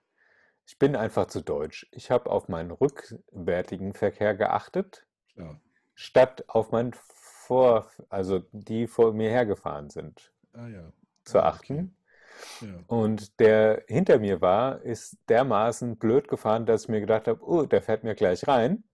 ich 0.66 0.78
bin 0.78 0.96
einfach 0.96 1.26
zu 1.26 1.42
deutsch. 1.42 1.86
Ich 1.92 2.10
habe 2.10 2.30
auf 2.30 2.48
meinen 2.48 2.70
rückwärtigen 2.70 3.92
Verkehr 3.92 4.34
geachtet, 4.34 5.06
Ja. 5.36 5.60
statt 5.94 6.44
auf 6.48 6.70
meinen 6.70 6.94
vor, 6.94 7.90
also 8.08 8.38
die 8.52 8.86
vor 8.86 9.12
mir 9.12 9.28
hergefahren 9.28 9.90
sind, 9.90 10.32
Ah 10.54 10.68
ja. 10.68 10.90
zu 11.24 11.38
Ah, 11.38 11.48
okay. 11.48 11.48
achten. 11.48 11.96
Ja. 12.62 12.78
Und 12.86 13.38
der 13.40 13.84
hinter 13.88 14.18
mir 14.18 14.40
war, 14.40 14.80
ist 14.80 15.18
dermaßen 15.28 15.98
blöd 15.98 16.28
gefahren, 16.28 16.64
dass 16.64 16.84
ich 16.84 16.88
mir 16.88 17.00
gedacht 17.00 17.28
habe, 17.28 17.44
oh, 17.44 17.66
der 17.66 17.82
fährt 17.82 18.04
mir 18.04 18.14
gleich 18.14 18.48
rein. 18.48 18.84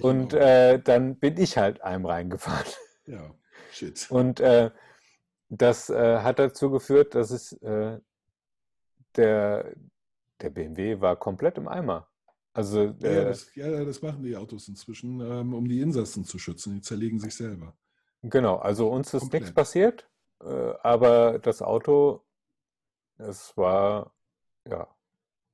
Und 0.00 0.32
äh, 0.32 0.78
dann 0.78 1.16
bin 1.16 1.38
ich 1.38 1.58
halt 1.58 1.82
einem 1.82 2.06
reingefahren. 2.06 2.66
Ja, 3.06 3.34
shit. 3.72 4.06
Und 4.10 4.38
äh, 4.38 4.70
das 5.56 5.90
äh, 5.90 6.18
hat 6.18 6.38
dazu 6.38 6.70
geführt, 6.70 7.14
dass 7.14 7.30
es 7.30 7.52
äh, 7.62 7.98
der, 9.16 9.74
der 10.40 10.50
BMW 10.50 11.00
war 11.00 11.16
komplett 11.16 11.58
im 11.58 11.68
Eimer. 11.68 12.08
Also 12.52 12.94
Ja, 13.00 13.10
ja, 13.10 13.22
äh, 13.22 13.24
das, 13.26 13.54
ja, 13.54 13.84
das 13.84 14.02
machen 14.02 14.22
die 14.22 14.36
Autos 14.36 14.68
inzwischen, 14.68 15.20
ähm, 15.20 15.54
um 15.54 15.66
die 15.66 15.80
Insassen 15.80 16.24
zu 16.24 16.38
schützen. 16.38 16.74
Die 16.74 16.80
zerlegen 16.80 17.18
sich 17.18 17.34
selber. 17.34 17.76
genau, 18.22 18.56
also 18.56 18.88
uns 18.90 19.08
ist 19.08 19.22
nichts 19.22 19.30
Komplett. 19.30 19.54
passiert, 19.54 20.08
äh, 20.42 20.72
aber 20.82 21.38
das 21.40 21.62
Auto, 21.62 22.24
es 23.18 23.56
war 23.56 24.14
ja 24.68 24.93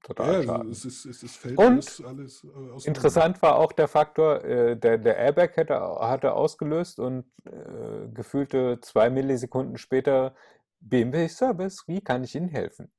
total 0.02 0.34
Ja, 0.34 0.42
schade. 0.42 0.70
es 0.70 0.84
ist, 0.84 1.04
es 1.06 1.22
ist 1.22 1.36
fällt 1.36 1.58
Und 1.58 1.72
alles, 1.74 2.02
alles 2.04 2.44
äh, 2.44 2.48
auseinander. 2.48 2.86
Interessant 2.86 3.42
war 3.42 3.56
auch 3.56 3.72
der 3.72 3.88
Faktor, 3.88 4.44
äh, 4.44 4.76
der, 4.76 4.98
der 4.98 5.16
Airbag 5.16 5.56
hätte, 5.56 5.74
hatte 5.74 6.32
ausgelöst 6.32 6.98
und 7.00 7.24
äh, 7.44 8.08
gefühlte 8.12 8.78
zwei 8.80 9.10
Millisekunden 9.10 9.76
später 9.78 10.34
BMW 10.80 11.28
Service, 11.28 11.84
wie 11.86 12.00
kann 12.00 12.24
ich 12.24 12.34
Ihnen 12.34 12.48
helfen? 12.48 12.90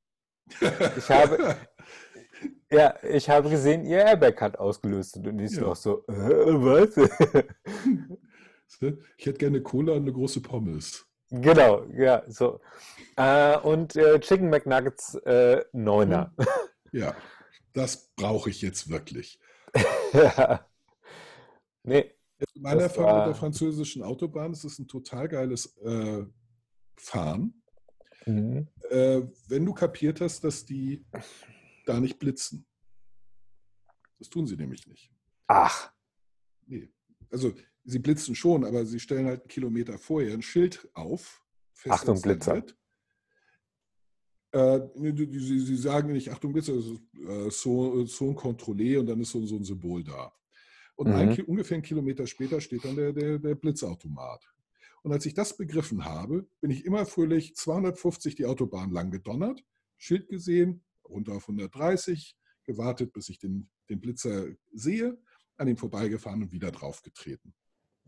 Ich 0.97 1.09
habe, 1.09 1.55
ja, 2.71 2.93
ich 3.03 3.29
habe 3.29 3.49
gesehen, 3.49 3.85
Ihr 3.85 4.05
Airbag 4.05 4.39
hat 4.41 4.59
ausgelöst 4.59 5.17
und 5.17 5.39
ich 5.39 5.55
Ja. 5.55 5.61
noch 5.61 5.75
so, 5.75 6.03
äh, 6.07 6.13
was? 6.13 6.95
Ich 9.17 9.25
hätte 9.25 9.37
gerne 9.37 9.61
Cola 9.61 9.93
und 9.93 10.03
eine 10.03 10.13
große 10.13 10.41
Pommes. 10.41 11.05
Genau, 11.29 11.83
ja, 11.93 12.23
so. 12.27 12.61
Äh, 13.15 13.57
und 13.59 13.95
äh, 13.95 14.19
Chicken 14.19 14.49
McNuggets 14.49 15.15
äh, 15.25 15.63
Neuner. 15.73 16.33
Ja, 16.91 17.15
das 17.73 18.11
brauche 18.15 18.49
ich 18.49 18.61
jetzt 18.61 18.89
wirklich. 18.89 19.39
Ja. 20.13 20.69
Nee, 21.83 22.13
Meine 22.55 22.81
Das 22.81 22.97
Erfahrung 22.97 23.19
mit 23.19 23.27
der 23.27 23.35
französischen 23.35 24.03
Autobahn 24.03 24.51
es 24.51 24.65
ist 24.65 24.77
ein 24.77 24.87
total 24.89 25.29
geiles 25.29 25.77
äh, 25.77 26.25
Fahren, 26.97 27.63
mhm. 28.25 28.67
äh, 28.89 29.21
wenn 29.47 29.65
du 29.65 29.73
kapiert 29.73 30.19
hast, 30.19 30.43
dass 30.43 30.65
die 30.65 31.05
da 31.85 32.01
nicht 32.01 32.19
blitzen. 32.19 32.65
Das 34.19 34.29
tun 34.29 34.47
sie 34.47 34.57
nämlich 34.57 34.85
nicht. 34.85 35.13
Ach, 35.47 35.93
Nee. 36.71 36.89
Also 37.29 37.53
sie 37.83 37.99
blitzen 37.99 38.35
schon, 38.35 38.65
aber 38.65 38.85
sie 38.85 38.99
stellen 38.99 39.25
halt 39.25 39.41
einen 39.41 39.49
Kilometer 39.49 39.97
vorher 39.97 40.33
ein 40.33 40.41
Schild 40.41 40.89
auf. 40.93 41.43
fest 41.73 41.93
Achtung, 41.93 42.21
Blitzer. 42.21 42.55
installiert. 42.55 42.77
Äh, 44.51 44.81
sie, 44.95 45.59
sie 45.59 45.75
sagen 45.77 46.11
nicht, 46.11 46.29
Achtung, 46.29 46.55
ist, 46.55 46.67
äh, 46.69 47.49
so, 47.49 48.05
so 48.05 48.29
ein 48.29 48.35
Controlé 48.35 48.99
und 48.99 49.05
dann 49.07 49.21
ist 49.21 49.31
so, 49.31 49.45
so 49.45 49.55
ein 49.55 49.63
Symbol 49.63 50.03
da. 50.03 50.33
Und 50.95 51.07
ein, 51.13 51.29
Mhm. 51.29 51.33
Ki- 51.35 51.43
ungefähr 51.43 51.75
einen 51.75 51.83
Kilometer 51.83 52.27
später 52.27 52.59
steht 52.59 52.83
dann 52.85 52.95
der, 52.95 53.13
der, 53.13 53.39
der 53.39 53.55
Blitzautomat. 53.55 54.45
Und 55.03 55.13
als 55.13 55.25
ich 55.25 55.33
das 55.33 55.55
begriffen 55.57 56.05
habe, 56.05 56.47
bin 56.59 56.69
ich 56.69 56.85
immer 56.85 57.05
fröhlich 57.05 57.55
250 57.55 58.35
die 58.35 58.45
Autobahn 58.45 58.91
lang 58.91 59.09
gedonnert, 59.09 59.63
Schild 59.97 60.27
gesehen, 60.27 60.83
runter 61.07 61.33
auf 61.33 61.43
130, 61.47 62.35
gewartet, 62.65 63.13
bis 63.13 63.29
ich 63.29 63.39
den, 63.39 63.69
den 63.89 63.99
Blitzer 64.01 64.47
sehe, 64.73 65.17
an 65.57 65.67
ihm 65.67 65.77
vorbeigefahren 65.77 66.43
und 66.43 66.51
wieder 66.51 66.71
draufgetreten. 66.71 67.53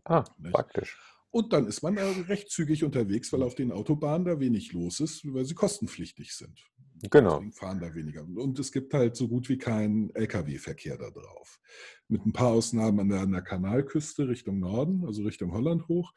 ah, 0.04 0.24
Nicht? 0.38 0.52
praktisch. 0.52 0.98
Und 1.34 1.52
dann 1.52 1.66
ist 1.66 1.82
man 1.82 1.96
da 1.96 2.08
recht 2.28 2.48
zügig 2.48 2.84
unterwegs, 2.84 3.32
weil 3.32 3.42
auf 3.42 3.56
den 3.56 3.72
Autobahnen 3.72 4.24
da 4.24 4.38
wenig 4.38 4.72
los 4.72 5.00
ist, 5.00 5.24
weil 5.34 5.44
sie 5.44 5.54
kostenpflichtig 5.54 6.32
sind. 6.32 6.64
Genau. 7.10 7.38
Deswegen 7.38 7.52
fahren 7.52 7.80
da 7.80 7.92
weniger. 7.92 8.22
Und 8.22 8.56
es 8.60 8.70
gibt 8.70 8.94
halt 8.94 9.16
so 9.16 9.26
gut 9.26 9.48
wie 9.48 9.58
keinen 9.58 10.14
Lkw-Verkehr 10.14 10.96
da 10.96 11.10
drauf. 11.10 11.58
Mit 12.06 12.24
ein 12.24 12.32
paar 12.32 12.52
Ausnahmen 12.52 13.00
an 13.00 13.08
der, 13.08 13.20
an 13.22 13.32
der 13.32 13.42
Kanalküste 13.42 14.28
Richtung 14.28 14.60
Norden, 14.60 15.04
also 15.04 15.24
Richtung 15.24 15.52
Holland 15.52 15.88
hoch, 15.88 16.14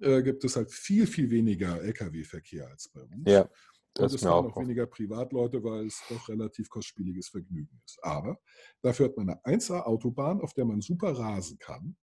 äh, 0.00 0.24
gibt 0.24 0.42
es 0.42 0.56
halt 0.56 0.72
viel, 0.72 1.06
viel 1.06 1.30
weniger 1.30 1.80
Lkw-Verkehr 1.80 2.66
als 2.68 2.88
bei 2.88 3.02
uns. 3.02 3.22
Ja, 3.28 3.42
Und 3.42 3.50
das 3.94 4.06
es 4.06 4.14
ist 4.16 4.24
mir 4.24 4.30
fahren 4.30 4.46
auch 4.46 4.56
auch 4.56 4.60
weniger 4.60 4.88
Privatleute, 4.88 5.62
weil 5.62 5.86
es 5.86 6.02
doch 6.08 6.28
relativ 6.28 6.68
kostspieliges 6.68 7.28
Vergnügen 7.28 7.80
ist. 7.84 8.00
Aber 8.02 8.40
dafür 8.82 9.06
hat 9.06 9.16
man 9.16 9.30
eine 9.30 9.56
1A-Autobahn, 9.56 10.40
auf 10.40 10.52
der 10.52 10.64
man 10.64 10.80
super 10.80 11.12
rasen 11.12 11.60
kann. 11.60 11.96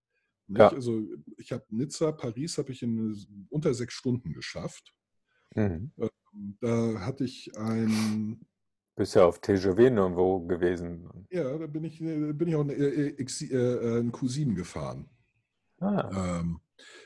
Ja. 0.48 0.68
Also 0.68 1.02
ich 1.38 1.52
habe 1.52 1.64
Nizza, 1.70 2.12
Paris 2.12 2.58
habe 2.58 2.72
ich 2.72 2.82
in 2.82 3.46
unter 3.50 3.74
sechs 3.74 3.94
Stunden 3.94 4.32
geschafft. 4.32 4.94
Mhm. 5.54 5.92
Da 6.60 7.00
hatte 7.00 7.24
ich 7.24 7.56
ein, 7.56 8.46
Bist 8.94 9.14
ja 9.14 9.24
auf 9.24 9.40
TGV 9.40 9.78
irgendwo 9.78 10.40
gewesen. 10.46 11.26
ja, 11.30 11.56
da 11.58 11.66
bin 11.66 11.84
ich, 11.84 12.00
äh, 12.00 12.32
bin 12.32 12.48
ich 12.48 12.54
auch 12.54 12.66
äh, 12.68 13.08
X, 13.20 13.42
äh, 13.42 13.98
ein 14.00 14.12
Q7 14.12 14.54
gefahren. 14.54 15.08
Ah, 15.80 16.38
Ähm, 16.40 16.60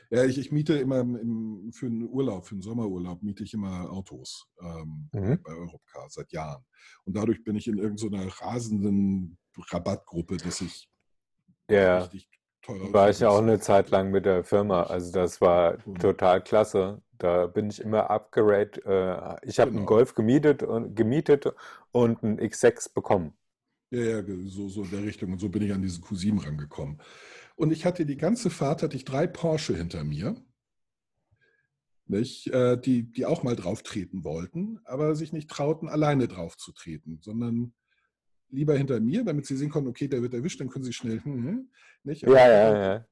ja, 0.09 0.25
ich, 0.25 0.37
ich 0.37 0.51
miete 0.51 0.73
immer 0.75 0.99
im, 0.99 1.71
für 1.73 1.85
einen 1.87 2.07
Urlaub, 2.07 2.45
für 2.45 2.55
einen 2.55 2.61
Sommerurlaub, 2.61 3.23
miete 3.23 3.43
ich 3.43 3.53
immer 3.53 3.89
Autos 3.89 4.47
ähm, 4.61 5.09
Mhm. 5.13 5.41
bei 5.43 5.53
Europcar 5.53 6.09
seit 6.09 6.31
Jahren. 6.33 6.63
Und 7.05 7.15
dadurch 7.15 7.43
bin 7.43 7.55
ich 7.55 7.67
in 7.67 7.77
irgendeiner 7.77 8.27
rasenden 8.27 9.37
Rabattgruppe, 9.57 10.37
dass 10.37 10.61
ich 10.61 10.89
ja, 11.69 11.99
richtig 11.99 12.27
teure 12.61 12.93
war 12.93 13.09
ich 13.09 13.19
ja 13.19 13.29
auch 13.29 13.39
eine 13.39 13.59
Zeit 13.59 13.89
lang 13.89 14.11
mit 14.11 14.25
der 14.25 14.43
Firma. 14.43 14.83
Also 14.83 15.11
das 15.11 15.41
war 15.41 15.77
Cool. 15.85 15.97
total 15.97 16.43
klasse. 16.43 17.01
Da 17.17 17.47
bin 17.47 17.69
ich 17.69 17.79
immer 17.81 18.09
upgrade. 18.09 18.81
Äh, 18.85 19.47
ich 19.47 19.59
habe 19.59 19.69
einen 19.69 19.79
Genau. 19.79 19.87
Golf 19.87 20.15
gemietet 20.15 20.63
und 20.63 20.95
gemietet 20.95 21.45
und 21.91 22.23
einen 22.23 22.39
X6 22.39 22.93
bekommen. 22.93 23.33
Ja, 23.91 24.01
ja, 24.21 24.23
so, 24.45 24.69
so 24.69 24.83
in 24.83 24.91
der 24.91 25.03
Richtung. 25.03 25.31
Und 25.33 25.39
so 25.39 25.49
bin 25.49 25.61
ich 25.63 25.73
an 25.73 25.81
diesen 25.81 26.03
Q7 26.03 26.43
rangekommen. 26.45 27.01
Und 27.55 27.71
ich 27.71 27.85
hatte 27.85 28.05
die 28.05 28.17
ganze 28.17 28.49
Fahrt, 28.49 28.81
hatte 28.83 28.95
ich 28.95 29.05
drei 29.05 29.27
Porsche 29.27 29.75
hinter 29.75 30.03
mir, 30.03 30.35
nicht, 32.07 32.47
äh, 32.47 32.77
die, 32.79 33.03
die 33.11 33.25
auch 33.25 33.43
mal 33.43 33.55
drauf 33.55 33.83
treten 33.83 34.23
wollten, 34.23 34.79
aber 34.85 35.15
sich 35.15 35.31
nicht 35.33 35.49
trauten, 35.49 35.87
alleine 35.89 36.27
drauf 36.27 36.57
zu 36.57 36.71
treten, 36.73 37.19
sondern 37.21 37.73
lieber 38.51 38.77
hinter 38.77 38.99
mir, 38.99 39.23
damit 39.23 39.45
sie 39.45 39.55
sehen 39.55 39.69
konnten, 39.69 39.89
okay, 39.89 40.07
der 40.07 40.21
wird 40.21 40.33
erwischt, 40.33 40.59
dann 40.59 40.69
können 40.69 40.85
sie 40.85 40.93
schnell, 40.93 41.23
hm, 41.23 41.43
hm, 41.43 41.69
nicht? 42.03 42.23
Ja, 42.23 42.47
ja, 42.47 42.77
ja. 42.77 43.05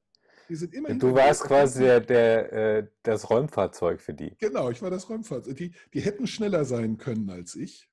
Die 0.48 0.56
sind 0.56 0.74
immer 0.74 0.92
Du 0.94 1.14
warst 1.14 1.44
quasi 1.44 1.84
der, 1.84 2.00
der, 2.00 2.52
äh, 2.52 2.86
das 3.04 3.30
Räumfahrzeug 3.30 4.00
für 4.00 4.14
die. 4.14 4.36
Genau, 4.38 4.68
ich 4.70 4.82
war 4.82 4.90
das 4.90 5.08
Räumfahrzeug. 5.08 5.56
Die, 5.56 5.72
die 5.94 6.00
hätten 6.00 6.26
schneller 6.26 6.64
sein 6.64 6.98
können 6.98 7.30
als 7.30 7.54
ich. 7.54 7.88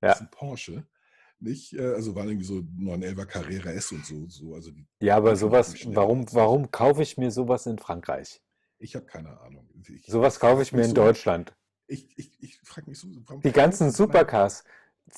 Ja. 0.00 0.08
Das 0.08 0.16
ist 0.16 0.22
ein 0.22 0.30
Porsche. 0.32 0.84
Nicht, 1.38 1.74
äh, 1.74 1.94
also 1.94 2.16
waren 2.16 2.28
irgendwie 2.28 2.46
so 2.46 2.54
911er 2.54 3.26
Carrera 3.26 3.70
S 3.70 3.92
und 3.92 4.04
so. 4.04 4.26
so 4.28 4.54
also 4.54 4.72
Ja, 5.00 5.16
aber 5.16 5.36
sowas, 5.36 5.76
warum, 5.86 6.26
warum 6.32 6.72
kaufe 6.72 7.02
ich 7.02 7.18
mir 7.18 7.30
sowas 7.30 7.66
in 7.66 7.78
Frankreich? 7.78 8.42
Ich 8.78 8.96
habe 8.96 9.06
keine 9.06 9.40
Ahnung. 9.40 9.68
Ich, 9.88 10.06
Sowas 10.06 10.40
kaufe 10.40 10.62
ich 10.62 10.72
mir 10.72 10.82
in 10.82 10.88
so, 10.88 10.94
Deutschland. 10.94 11.54
Ich, 11.86 12.18
ich, 12.18 12.32
ich 12.42 12.58
frage 12.64 12.90
mich 12.90 12.98
so, 12.98 13.06
warum 13.26 13.42
Die 13.42 13.52
ganzen 13.52 13.92
Supercars, 13.92 14.64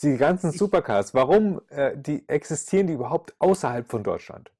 die 0.02 0.16
ganzen 0.16 0.50
Supercars, 0.52 1.14
warum 1.14 1.60
äh, 1.68 1.96
die 1.96 2.28
existieren 2.28 2.86
die 2.86 2.94
überhaupt 2.94 3.34
außerhalb 3.38 3.88
von 3.88 4.02
Deutschland? 4.02 4.50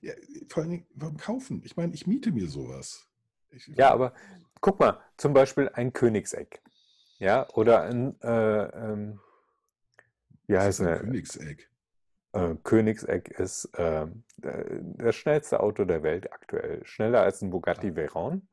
Ja, 0.00 0.12
vor 0.48 0.62
allem, 0.62 0.84
warum 0.94 1.16
kaufen? 1.16 1.62
Ich 1.64 1.76
meine, 1.76 1.94
ich 1.94 2.06
miete 2.06 2.30
mir 2.32 2.48
sowas. 2.48 3.06
Ich, 3.50 3.66
Ja, 3.76 3.90
aber 3.90 4.12
guck 4.60 4.78
mal, 4.80 4.98
zum 5.16 5.32
Beispiel 5.32 5.70
ein 5.72 5.92
Königseck. 5.92 6.60
Ja, 7.18 7.48
oder 7.54 7.82
ein, 7.82 8.20
äh, 8.20 8.64
ähm, 8.64 9.20
wie 10.46 10.58
heißt 10.58 10.80
ist 10.80 10.86
ein 10.86 10.86
der? 10.86 10.98
Königseck? 10.98 11.70
Äh, 12.32 12.54
Königseck 12.62 13.28
ist 13.28 13.64
äh, 13.74 14.06
das 14.36 15.16
schnellste 15.16 15.60
Auto 15.60 15.84
der 15.84 16.02
Welt 16.02 16.32
aktuell. 16.32 16.84
Schneller 16.84 17.22
als 17.22 17.42
ein 17.42 17.50
Bugatti 17.50 17.96
Veyron, 17.96 18.46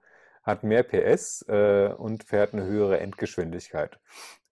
hat 0.43 0.63
mehr 0.63 0.83
PS 0.83 1.45
äh, 1.47 1.93
und 1.97 2.23
fährt 2.23 2.53
eine 2.53 2.65
höhere 2.65 2.99
Endgeschwindigkeit. 2.99 3.99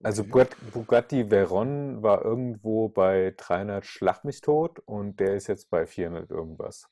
Also 0.02 0.24
Okay. 0.24 0.48
Bugatti 0.74 1.30
Veyron 1.30 2.02
war 2.02 2.24
irgendwo 2.24 2.90
bei 2.90 3.36
300 3.38 3.86
Schlag 3.86 4.24
mich 4.24 4.42
tot 4.42 4.80
und 4.80 5.20
der 5.20 5.36
ist 5.36 5.48
jetzt 5.48 5.70
bei 5.70 5.86
400 5.86 6.32
irgendwas. 6.32 6.90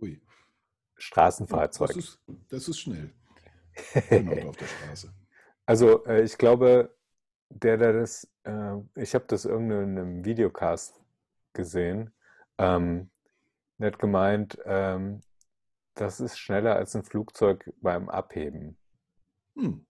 Ui. 0.00 0.20
Straßenfahrzeug. 0.96 1.88
Das 1.88 1.96
ist, 1.96 2.20
das 2.48 2.68
ist 2.68 2.78
schnell. 2.78 3.10
Auto 4.10 4.48
auf 4.48 4.56
der 4.56 4.66
Straße. 4.66 5.12
Also, 5.66 6.06
äh, 6.06 6.22
ich 6.22 6.38
glaube, 6.38 6.96
der, 7.50 7.76
der 7.76 7.92
das, 7.92 8.30
äh, 8.44 8.76
ich 8.94 9.14
habe 9.14 9.26
das 9.28 9.44
irgendein 9.44 9.82
in 9.82 9.98
einem 9.98 10.24
Videocast 10.24 11.02
gesehen, 11.52 12.14
ähm, 12.58 13.10
der 13.78 13.88
hat 13.88 13.98
gemeint, 13.98 14.58
ähm, 14.64 15.20
das 15.96 16.20
ist 16.20 16.38
schneller 16.38 16.76
als 16.76 16.94
ein 16.94 17.04
Flugzeug 17.04 17.72
beim 17.80 18.08
Abheben. 18.08 18.78
Hm. 19.56 19.86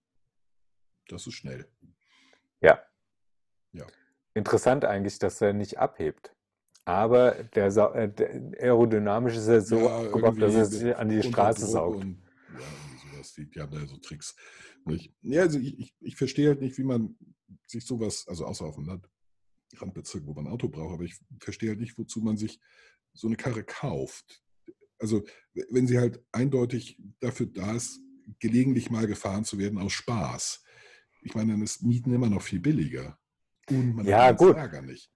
Das 1.08 1.26
ist 1.26 1.34
schnell. 1.34 1.70
Ja. 2.60 2.82
Ja. 3.72 3.86
Interessant 4.34 4.84
eigentlich, 4.84 5.18
dass 5.18 5.40
er 5.40 5.52
nicht 5.52 5.78
abhebt. 5.78 6.34
Aber 6.84 7.32
der, 7.44 7.70
Sa- 7.70 7.94
äh, 7.94 8.12
der 8.12 8.30
aerodynamisch 8.60 9.36
ist 9.36 9.48
er 9.48 9.60
so 9.60 9.80
Ja, 9.80 9.96
aufgebaut, 9.96 10.40
dass 10.40 10.54
er 10.54 10.64
sich 10.66 10.96
an 10.96 11.08
die 11.08 11.22
Straße 11.22 11.62
Druck 11.62 11.70
saugt. 11.70 12.04
Und, 12.04 12.22
ja, 12.48 12.68
sowas. 12.96 13.32
Die, 13.34 13.50
die 13.50 13.60
haben 13.60 13.72
da 13.72 13.84
so 13.86 13.96
Tricks. 13.98 14.36
Nicht? 14.84 15.12
Ja, 15.22 15.42
also 15.42 15.58
ich, 15.58 15.78
ich, 15.78 15.94
ich 16.00 16.16
verstehe 16.16 16.48
halt 16.48 16.60
nicht, 16.60 16.78
wie 16.78 16.84
man 16.84 17.18
sich 17.66 17.84
sowas, 17.84 18.26
also 18.28 18.46
außer 18.46 18.64
auf 18.64 18.76
dem 18.76 18.84
Land, 18.86 19.08
Randbezirk, 19.74 20.24
wo 20.26 20.32
man 20.34 20.46
ein 20.46 20.52
Auto 20.52 20.68
braucht, 20.68 20.94
aber 20.94 21.02
ich 21.02 21.18
verstehe 21.40 21.70
halt 21.70 21.80
nicht, 21.80 21.98
wozu 21.98 22.20
man 22.20 22.36
sich 22.36 22.60
so 23.14 23.26
eine 23.26 23.36
Karre 23.36 23.64
kauft. 23.64 24.44
Also, 24.98 25.22
wenn 25.70 25.86
sie 25.86 25.98
halt 25.98 26.24
eindeutig 26.32 26.98
dafür 27.20 27.46
da 27.46 27.74
ist, 27.74 28.00
gelegentlich 28.40 28.90
mal 28.90 29.06
gefahren 29.06 29.44
zu 29.44 29.58
werden 29.58 29.78
aus 29.78 29.92
Spaß. 29.92 30.64
Ich 31.22 31.34
meine, 31.34 31.52
dann 31.52 31.62
ist 31.62 31.82
Mieten 31.82 32.12
immer 32.12 32.28
noch 32.28 32.42
viel 32.42 32.60
billiger. 32.60 33.18
Und 33.68 33.94
man 33.96 34.06
Ja, 34.06 34.26
hat 34.26 34.38
gut. 34.38 34.56
Ärger 34.56 34.82
nicht. 34.82 35.10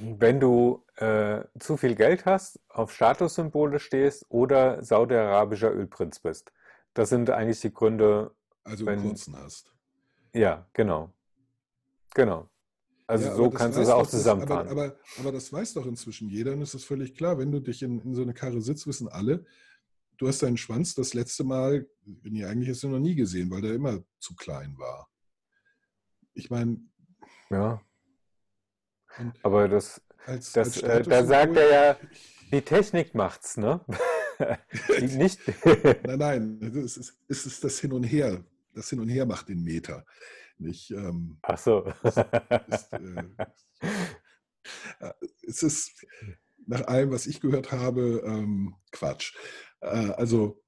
Wenn 0.00 0.40
du 0.40 0.84
äh, 0.96 1.44
zu 1.60 1.76
viel 1.76 1.94
Geld 1.94 2.24
hast, 2.26 2.58
auf 2.68 2.92
Statussymbole 2.92 3.78
stehst 3.78 4.24
oder 4.28 4.82
saudi-arabischer 4.82 5.72
Ölprinz 5.72 6.18
bist. 6.18 6.52
Das 6.94 7.08
sind 7.10 7.30
eigentlich 7.30 7.60
die 7.60 7.72
Gründe, 7.72 8.34
Also 8.64 8.86
Wenn- 8.86 9.02
kurzen 9.02 9.36
hast. 9.36 9.72
ja, 10.32 10.66
genau. 10.72 11.12
Genau. 12.14 12.48
Also 13.06 13.28
Ja, 13.28 13.36
so 13.36 13.50
kannst 13.50 13.76
du 13.78 13.82
es 13.82 13.88
auch 13.88 14.06
zusammenfahren. 14.06 14.68
Aber, 14.68 14.84
aber, 14.84 14.96
aber 15.18 15.32
das 15.32 15.52
weiß 15.52 15.74
doch 15.74 15.86
inzwischen 15.86 16.28
jeder 16.28 16.52
und 16.52 16.62
es 16.62 16.74
ist 16.74 16.84
völlig 16.84 17.14
klar, 17.14 17.38
wenn 17.38 17.52
du 17.52 17.60
dich 17.60 17.82
in, 17.82 18.00
in 18.00 18.14
so 18.14 18.22
eine 18.22 18.34
Karre 18.34 18.60
sitzt, 18.62 18.86
wissen 18.86 19.08
alle, 19.08 19.44
du 20.16 20.26
hast 20.28 20.42
deinen 20.42 20.56
Schwanz 20.56 20.94
das 20.94 21.12
letzte 21.12 21.44
Mal, 21.44 21.86
nee, 22.22 22.44
eigentlich 22.44 22.70
hast 22.70 22.82
du 22.82 22.88
ihn 22.88 22.92
noch 22.92 23.00
nie 23.00 23.14
gesehen, 23.14 23.50
weil 23.50 23.60
der 23.60 23.74
immer 23.74 24.02
zu 24.18 24.34
klein 24.34 24.76
war. 24.78 25.08
Ich 26.32 26.50
meine, 26.50 26.78
Ja, 27.50 27.82
aber 29.42 29.68
das, 29.68 30.00
als, 30.26 30.52
das, 30.52 30.82
als 30.82 31.06
äh, 31.06 31.10
da 31.10 31.24
sagt 31.24 31.56
er 31.56 31.70
ja, 31.70 31.96
die 32.52 32.62
Technik 32.62 33.14
macht's, 33.14 33.56
ne? 33.56 33.80
Nicht. 35.00 35.40
Nein, 36.04 36.18
nein, 36.18 36.58
es 36.84 36.96
ist, 36.96 37.16
es 37.28 37.46
ist 37.46 37.62
das 37.62 37.78
Hin 37.78 37.92
und 37.92 38.02
Her. 38.02 38.44
Das 38.74 38.90
Hin 38.90 38.98
und 38.98 39.08
Her 39.08 39.26
macht 39.26 39.48
den 39.48 39.62
Meter. 39.62 40.04
Nicht, 40.64 40.90
ähm, 40.92 41.38
Ach 41.42 41.58
so. 41.58 41.84
ist, 42.02 42.92
äh, 42.94 43.24
äh, 45.00 45.12
es 45.46 45.62
ist 45.62 46.06
nach 46.66 46.86
allem, 46.86 47.10
was 47.10 47.26
ich 47.26 47.40
gehört 47.42 47.70
habe, 47.70 48.22
ähm, 48.24 48.74
Quatsch. 48.90 49.34
Äh, 49.80 49.86
also 49.88 50.62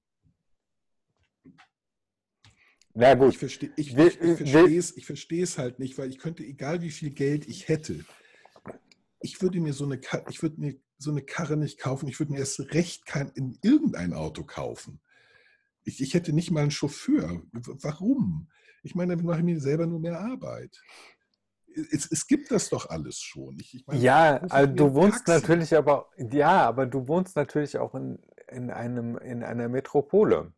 Na 2.92 3.12
ich 3.14 3.18
gut. 3.18 3.36
verstehe 3.36 3.72
ich, 3.76 3.96
Wir- 3.96 4.06
ich, 4.08 4.14
ich 4.16 4.20
wir- 4.20 4.36
verstehe 4.36 4.78
es, 4.78 4.96
ich 4.98 5.06
verstehe 5.06 5.42
es 5.42 5.56
halt 5.56 5.78
nicht, 5.78 5.96
weil 5.96 6.10
ich 6.10 6.18
könnte, 6.18 6.42
egal 6.44 6.82
wie 6.82 6.90
viel 6.90 7.10
Geld 7.10 7.48
ich 7.48 7.68
hätte, 7.68 8.04
ich 9.20 9.40
würde 9.40 9.60
mir 9.60 9.72
so 9.72 9.84
eine, 9.86 9.98
ich 10.28 10.42
würde 10.42 10.60
mir 10.60 10.78
so 10.98 11.10
eine 11.10 11.22
Karre 11.22 11.56
nicht 11.56 11.78
kaufen. 11.78 12.06
Ich 12.08 12.18
würde 12.18 12.32
mir 12.32 12.38
erst 12.38 12.60
recht 12.74 13.06
kein 13.06 13.30
in 13.30 13.58
irgendein 13.62 14.12
Auto 14.12 14.44
kaufen. 14.44 15.00
Ich, 15.84 16.02
ich 16.02 16.12
hätte 16.12 16.34
nicht 16.34 16.50
mal 16.50 16.60
einen 16.60 16.70
Chauffeur. 16.70 17.42
Warum? 17.52 18.50
Ich 18.86 18.94
meine, 18.94 19.12
damit 19.12 19.26
mache 19.26 19.38
ich 19.38 19.44
mir 19.44 19.60
selber 19.60 19.86
nur 19.86 20.00
mehr 20.00 20.20
Arbeit. 20.20 20.80
Es, 21.90 22.10
es 22.10 22.26
gibt 22.26 22.50
das 22.50 22.70
doch 22.70 22.88
alles 22.88 23.20
schon. 23.20 23.58
Ich, 23.60 23.74
ich 23.74 23.86
meine, 23.86 24.02
Ja, 24.02 24.40
also 24.48 24.72
du 24.72 24.94
wohnst 24.94 25.26
Taxi. 25.26 25.42
natürlich 25.42 25.74
aber, 25.74 26.08
ja, 26.18 26.66
aber 26.66 26.86
du 26.86 27.08
wohnst 27.08 27.36
natürlich 27.36 27.78
auch 27.78 27.94
in, 27.94 28.18
in 28.48 28.70
einem, 28.70 29.16
in 29.18 29.42
einer 29.42 29.68
Metropole. 29.68 30.52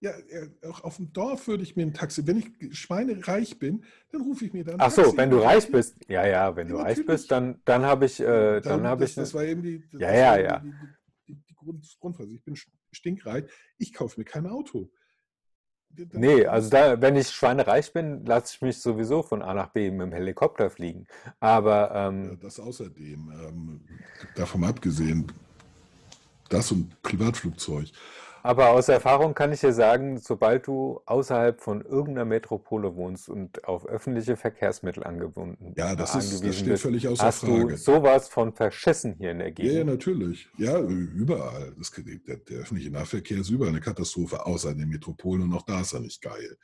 Ja, 0.00 0.10
äh, 0.10 0.50
auch 0.68 0.84
auf 0.84 0.96
dem 0.96 1.12
Dorf 1.12 1.46
würde 1.46 1.62
ich 1.62 1.76
mir 1.76 1.82
ein 1.86 1.94
Taxi, 1.94 2.26
wenn 2.26 2.36
ich 2.38 2.76
schweinereich 2.78 3.58
bin, 3.58 3.84
dann 4.12 4.22
rufe 4.22 4.44
ich 4.44 4.52
mir 4.52 4.64
dann 4.64 4.78
Ach 4.78 4.90
so, 4.90 5.02
Taxi. 5.02 5.16
wenn 5.16 5.30
du 5.30 5.38
reich 5.38 5.70
bist, 5.70 5.96
ja, 6.08 6.26
ja, 6.26 6.54
wenn 6.56 6.68
Ja, 6.68 6.74
du 6.74 6.76
reich 6.76 6.98
natürlich. 6.98 7.06
bist, 7.06 7.30
dann, 7.30 7.60
dann 7.64 7.84
habe 7.84 8.06
ich, 8.06 8.20
äh, 8.20 8.60
dann 8.60 8.62
Darum, 8.62 8.84
habe 8.86 9.04
das, 9.04 9.10
ich, 9.10 9.14
das 9.14 9.32
war 9.34 9.44
eben 9.44 9.62
die, 9.62 9.82
Ja, 9.98 10.12
ja, 10.12 10.36
ja. 10.36 10.62
die, 10.62 10.72
die, 10.72 10.88
die, 11.28 11.34
die 11.48 11.54
Grund, 11.54 11.96
Grundphase. 12.00 12.34
Ich 12.34 12.42
bin 12.44 12.56
stinkreich, 12.92 13.44
ich 13.78 13.92
kaufe 13.94 14.20
mir 14.20 14.24
kein 14.24 14.46
Auto. 14.46 14.90
Nee, 16.12 16.46
also 16.46 16.70
da, 16.70 17.00
wenn 17.00 17.16
ich 17.16 17.30
schweinereich 17.30 17.92
bin, 17.92 18.24
lasse 18.24 18.54
ich 18.54 18.62
mich 18.62 18.78
sowieso 18.80 19.22
von 19.22 19.42
A 19.42 19.54
nach 19.54 19.68
B 19.68 19.90
mit 19.90 20.00
dem 20.00 20.12
Helikopter 20.12 20.70
fliegen. 20.70 21.06
Aber, 21.40 21.90
Ja, 21.92 22.08
ähm, 22.08 22.38
das 22.40 22.58
außerdem, 22.58 23.32
ähm, 23.32 23.80
davon 24.34 24.64
abgesehen, 24.64 25.30
das 26.48 26.72
und 26.72 27.00
Privatflugzeug. 27.02 27.90
Aber 28.44 28.70
aus 28.70 28.88
Erfahrung 28.88 29.34
kann 29.34 29.52
ich 29.52 29.60
dir 29.60 29.72
sagen, 29.72 30.18
sobald 30.18 30.66
du 30.66 31.00
außerhalb 31.06 31.60
von 31.60 31.80
irgendeiner 31.82 32.26
Metropole 32.26 32.94
wohnst 32.94 33.28
und 33.28 33.64
auf 33.66 33.86
öffentliche 33.86 34.36
Verkehrsmittel 34.36 35.02
angebunden, 35.02 35.72
Ja, 35.76 35.96
das, 35.96 36.14
ist, 36.14 36.44
das 36.44 36.54
steht 36.56 36.68
bist, 36.68 36.82
völlig 36.82 37.08
außer 37.08 37.24
hast 37.24 37.42
du 37.42 37.60
Frage. 37.62 37.76
sowas 37.76 38.28
von 38.28 38.52
verschissen 38.52 39.14
hier 39.14 39.30
in 39.30 39.38
der 39.38 39.48
Ja, 39.48 39.64
ja, 39.64 39.70
Gegend. 39.72 39.86
natürlich. 39.86 40.48
Ja, 40.58 40.78
überall. 40.80 41.74
Das, 41.78 41.90
der, 41.90 42.36
der 42.36 42.58
öffentliche 42.60 42.90
Nahverkehr 42.90 43.38
ist 43.38 43.50
überall 43.50 43.70
eine 43.70 43.80
Katastrophe, 43.80 44.44
außer 44.44 44.70
in 44.70 44.78
den 44.78 44.88
Metropolen 44.90 45.42
und 45.42 45.54
auch 45.54 45.62
da 45.62 45.80
ist 45.80 45.94
er 45.94 46.00
nicht 46.00 46.20
geil. 46.22 46.56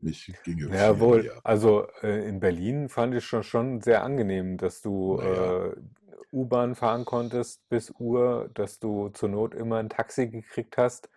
Nicht, 0.00 0.32
ginge 0.44 0.68
Jawohl, 0.70 1.22
mehr. 1.24 1.40
also 1.44 1.86
äh, 2.02 2.28
in 2.28 2.40
Berlin 2.40 2.88
fand 2.88 3.14
ich 3.14 3.24
schon, 3.24 3.42
schon 3.42 3.80
sehr 3.80 4.02
angenehm, 4.04 4.56
dass 4.58 4.82
du 4.82 5.16
Naja. 5.16 5.66
äh, 5.66 5.76
U-Bahn 6.32 6.74
fahren 6.74 7.04
konntest 7.04 7.66
bis 7.68 7.90
Uhr, 7.98 8.50
dass 8.54 8.78
du 8.78 9.08
zur 9.10 9.28
Not 9.28 9.54
immer 9.54 9.76
ein 9.78 9.88
Taxi 9.88 10.26
gekriegt 10.28 10.76
hast 10.76 11.08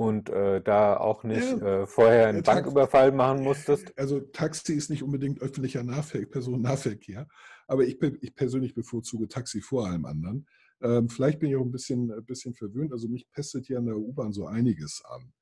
und 0.00 0.30
äh, 0.30 0.62
da 0.62 0.96
auch 0.96 1.24
nicht 1.24 1.46
Ja, 1.60 1.82
äh, 1.82 1.86
vorher 1.86 2.28
einen 2.28 2.38
äh, 2.38 2.42
Banküberfall 2.42 3.12
machen 3.12 3.42
musstest. 3.42 3.92
Also 3.98 4.18
Taxi 4.18 4.72
ist 4.72 4.88
nicht 4.88 5.02
unbedingt 5.02 5.42
öffentlicher 5.42 5.82
Nahver 5.82 6.24
Personennahverkehr, 6.24 7.28
aber 7.66 7.84
ich, 7.84 8.00
ich 8.22 8.34
persönlich 8.34 8.74
bevorzuge 8.74 9.28
Taxi 9.28 9.60
vor 9.60 9.86
allem 9.86 10.06
anderen. 10.06 10.46
Ähm, 10.80 11.10
vielleicht 11.10 11.38
bin 11.38 11.50
ich 11.50 11.56
auch 11.56 11.66
ein 11.66 11.70
bisschen, 11.70 12.10
ein 12.10 12.24
bisschen 12.24 12.54
verwöhnt. 12.54 12.92
Also 12.92 13.08
mich 13.08 13.30
pestet 13.30 13.66
hier 13.66 13.76
an 13.76 13.84
der 13.84 13.98
U-Bahn 13.98 14.32
so 14.32 14.46
einiges 14.46 15.02
an. 15.04 15.34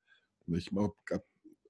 Ich 0.47 0.71
habe 0.75 0.93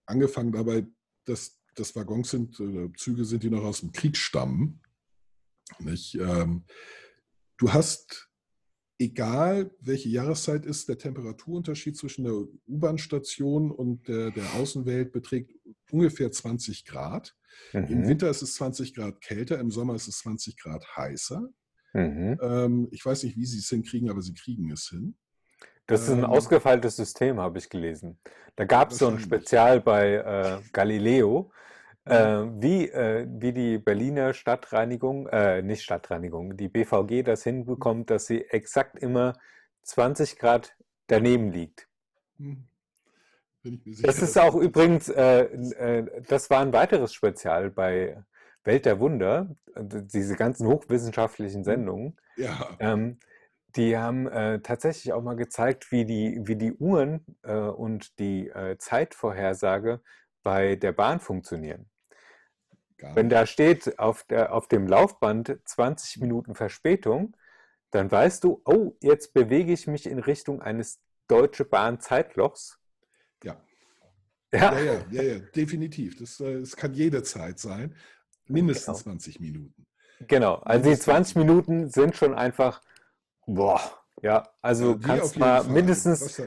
angefangen 0.07 0.51
dabei, 0.51 0.87
dass 1.25 1.59
das 1.75 1.95
Waggons 1.95 2.31
sind, 2.31 2.59
äh, 2.59 2.89
Züge 2.97 3.23
sind, 3.23 3.43
die 3.43 3.51
noch 3.51 3.65
aus 3.65 3.81
dem 3.81 3.91
Krieg 3.91 4.17
stammen. 4.17 4.81
Nicht? 5.77 6.15
Ähm, 6.15 6.63
du 7.57 7.71
hast, 7.71 8.28
egal 8.99 9.71
welche 9.79 10.09
Jahreszeit 10.09 10.65
ist, 10.65 10.89
der 10.89 10.97
Temperaturunterschied 10.97 11.97
zwischen 11.97 12.25
der 12.25 12.33
U-Bahn-Station 12.67 13.71
und 13.71 14.07
der, 14.07 14.31
der 14.31 14.43
Außenwelt 14.55 15.11
beträgt 15.13 15.51
ungefähr 15.91 16.31
20 16.31 16.85
Grad. 16.85 17.35
Im 17.73 18.01
Mhm. 18.01 18.07
Winter 18.07 18.29
ist 18.29 18.41
es 18.41 18.55
20 18.55 18.93
Grad 18.93 19.21
kälter, 19.21 19.59
im 19.59 19.71
Sommer 19.71 19.95
ist 19.95 20.07
es 20.07 20.19
20 20.19 20.57
Grad 20.57 20.85
heißer. 20.97 21.49
Mhm. 21.93 22.37
Ähm, 22.41 22.87
ich 22.91 23.03
weiß 23.05 23.23
nicht, 23.23 23.35
wie 23.37 23.45
sie 23.45 23.59
es 23.59 23.69
hinkriegen, 23.69 24.09
aber 24.09 24.21
sie 24.21 24.33
kriegen 24.33 24.69
es 24.71 24.89
hin. 24.89 25.15
Das 25.87 26.03
ist 26.03 26.09
ein 26.09 26.19
Ähm, 26.19 26.25
ausgefeiltes 26.25 26.97
System, 26.97 27.39
habe 27.39 27.57
ich 27.57 27.67
gelesen. 27.69 28.19
Da 28.55 28.65
gab 28.65 28.91
es 28.91 28.99
so 28.99 29.07
ein. 29.07 29.19
Spezial 29.19 29.81
bei 29.81 30.15
äh, 30.15 30.61
Galileo, 30.71 31.51
äh, 32.05 32.43
wie, 32.61 32.89
äh, 32.89 33.27
wie 33.29 33.53
die 33.53 33.77
Berliner 33.77 34.33
Stadtreinigung, 34.33 35.27
äh, 35.27 35.61
nicht 35.61 35.83
Stadtreinigung, 35.83 36.57
die 36.57 36.67
BVG 36.67 37.23
das 37.23 37.43
hinbekommt, 37.43 38.09
dass 38.09 38.25
sie 38.25 38.45
exakt 38.45 38.97
immer 38.97 39.33
20 39.83 40.37
Grad 40.37 40.75
daneben 41.07 41.51
liegt. 41.51 41.87
Hm. 42.37 42.65
Sicher. 43.63 44.07
Das 44.07 44.21
ist 44.21 44.37
auch 44.37 44.55
übrigens, 44.55 45.09
äh, 45.09 45.41
äh, 45.41 46.23
das 46.27 46.49
war 46.49 46.61
ein 46.61 46.71
weiteres 46.71 47.13
Spezial 47.13 47.69
bei 47.69 48.23
Welt 48.63 48.85
der 48.85 48.99
Wunder, 48.99 49.55
diese 49.75 50.35
ganzen 50.35 50.67
hochwissenschaftlichen 50.67 51.63
Sendungen. 51.63 52.17
Ja, 52.37 52.77
Ähm, 52.79 53.19
die 53.75 53.97
haben 53.97 54.27
äh, 54.27 54.61
tatsächlich 54.61 55.13
auch 55.13 55.21
mal 55.21 55.35
gezeigt, 55.35 55.91
wie 55.91 56.05
die, 56.05 56.39
wie 56.43 56.55
die 56.55 56.73
Uhren 56.73 57.23
äh, 57.43 57.53
und 57.53 58.17
die 58.17 58.49
äh, 58.49 58.77
Zeitvorhersage 58.77 60.01
bei 60.43 60.75
der 60.75 60.91
Bahn 60.91 61.19
funktionieren. 61.19 61.89
Wenn 63.01 63.29
da 63.29 63.45
steht 63.45 63.97
auf, 63.97 64.23
der, 64.23 64.53
auf 64.53 64.67
dem 64.67 64.87
Laufband 64.87 65.57
20 65.63 66.19
Minuten 66.19 66.53
Verspätung, 66.53 67.35
dann 67.91 68.11
weißt 68.11 68.43
du, 68.43 68.61
oh, 68.65 68.95
jetzt 69.01 69.33
bewege 69.33 69.71
ich 69.71 69.87
mich 69.87 70.05
in 70.05 70.19
Richtung 70.19 70.61
eines 70.61 70.99
Deutsche 71.27 71.65
Bahn 71.65 71.99
Zeitlochs. 72.01 72.77
Ja. 73.43 73.61
Ja, 74.53 74.73
Ja, 74.73 74.79
ja, 74.79 75.05
ja, 75.11 75.21
ja, 75.21 75.39
definitiv. 75.39 76.17
Das, 76.17 76.39
äh, 76.39 76.55
es 76.55 76.75
kann 76.75 76.93
jederzeit 76.93 77.59
sein. 77.59 77.95
Mindestens 78.47 79.03
Genau. 79.03 79.13
20 79.13 79.39
Minuten. 79.39 79.85
genau. 80.27 80.55
Also 80.55 80.89
die 80.89 80.97
20 80.97 81.35
Minuten 81.37 81.89
sind 81.89 82.15
schon 82.15 82.33
einfach, 82.33 82.81
boah, 83.45 83.81
ja, 84.21 84.49
also 84.61 84.95
Die 84.95 85.05
kannst 85.05 85.37
mal 85.37 85.63
mindestens 85.63 86.41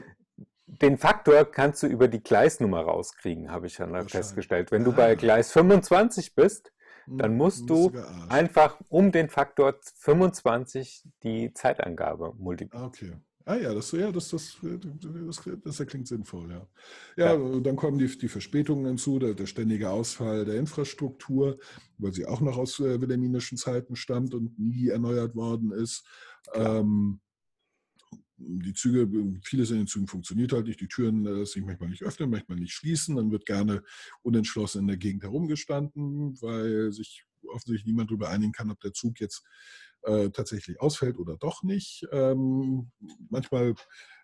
den 0.65 0.97
Faktor 0.97 1.45
kannst 1.45 1.83
du 1.83 1.87
über 1.87 2.07
die 2.07 2.21
Gleisnummer 2.23 2.81
rauskriegen, 2.81 3.51
habe 3.51 3.67
ich 3.67 3.75
dann 3.75 3.91
Wahrscheinlich. 3.91 4.11
festgestellt. 4.11 4.71
Wenn 4.71 4.83
du 4.83 4.91
Ah. 4.91 4.95
bei 4.95 5.15
Gleis 5.15 5.51
25 5.51 6.35
bist, 6.35 6.71
Hm, 7.05 7.17
dann 7.17 7.35
musst 7.35 7.69
du 7.69 7.91
einfach 8.29 8.79
um 8.87 9.11
den 9.11 9.29
Faktor 9.29 9.75
25 9.95 11.03
die 11.23 11.53
Zeitangabe 11.53 12.33
multiplizieren. 12.37 12.87
Okay. 12.87 13.11
Ah 13.45 13.55
ja, 13.55 13.73
das, 13.73 13.91
ja, 13.91 14.09
das, 14.09 14.29
das, 14.29 14.57
das, 14.61 15.41
das, 15.65 15.77
das 15.77 15.87
klingt 15.87 16.07
sinnvoll, 16.07 16.49
ja. 16.49 16.65
Ja, 17.17 17.59
dann 17.59 17.75
kommen 17.75 17.97
die, 17.97 18.07
die 18.17 18.29
Verspätungen 18.29 18.85
hinzu, 18.85 19.19
der, 19.19 19.33
der 19.33 19.47
ständige 19.47 19.89
Ausfall 19.89 20.45
der 20.45 20.55
Infrastruktur, 20.55 21.59
weil 21.97 22.13
sie 22.13 22.25
auch 22.25 22.39
noch 22.39 22.57
aus 22.57 22.79
äh, 22.79 23.01
wilhelminischen 23.01 23.57
Zeiten 23.57 23.97
stammt 23.97 24.33
und 24.33 24.57
nie 24.57 24.87
erneuert 24.87 25.35
worden 25.35 25.73
ist. 25.73 26.05
Ähm, 26.53 27.19
die 28.47 28.73
Züge, 28.73 29.07
vieles 29.43 29.71
in 29.71 29.77
den 29.77 29.87
Zügen 29.87 30.07
funktioniert 30.07 30.53
halt 30.53 30.67
nicht. 30.67 30.81
Die 30.81 30.87
Türen 30.87 31.25
äh, 31.25 31.45
sich 31.45 31.63
manchmal 31.63 31.89
nicht 31.89 32.03
öffnen, 32.03 32.29
manchmal 32.29 32.59
nicht 32.59 32.73
schließen. 32.73 33.15
Dann 33.15 33.31
wird 33.31 33.45
gerne 33.45 33.83
unentschlossen 34.21 34.81
in 34.81 34.87
der 34.87 34.97
Gegend 34.97 35.23
herumgestanden, 35.23 36.41
weil 36.41 36.91
sich 36.91 37.25
offensichtlich 37.47 37.85
niemand 37.85 38.09
darüber 38.09 38.29
einigen 38.29 38.51
kann, 38.51 38.71
ob 38.71 38.79
der 38.79 38.93
Zug 38.93 39.19
jetzt 39.19 39.43
äh, 40.03 40.29
tatsächlich 40.29 40.81
ausfällt 40.81 41.17
oder 41.17 41.37
doch 41.37 41.63
nicht. 41.63 42.05
Ähm, 42.11 42.91
manchmal 43.29 43.75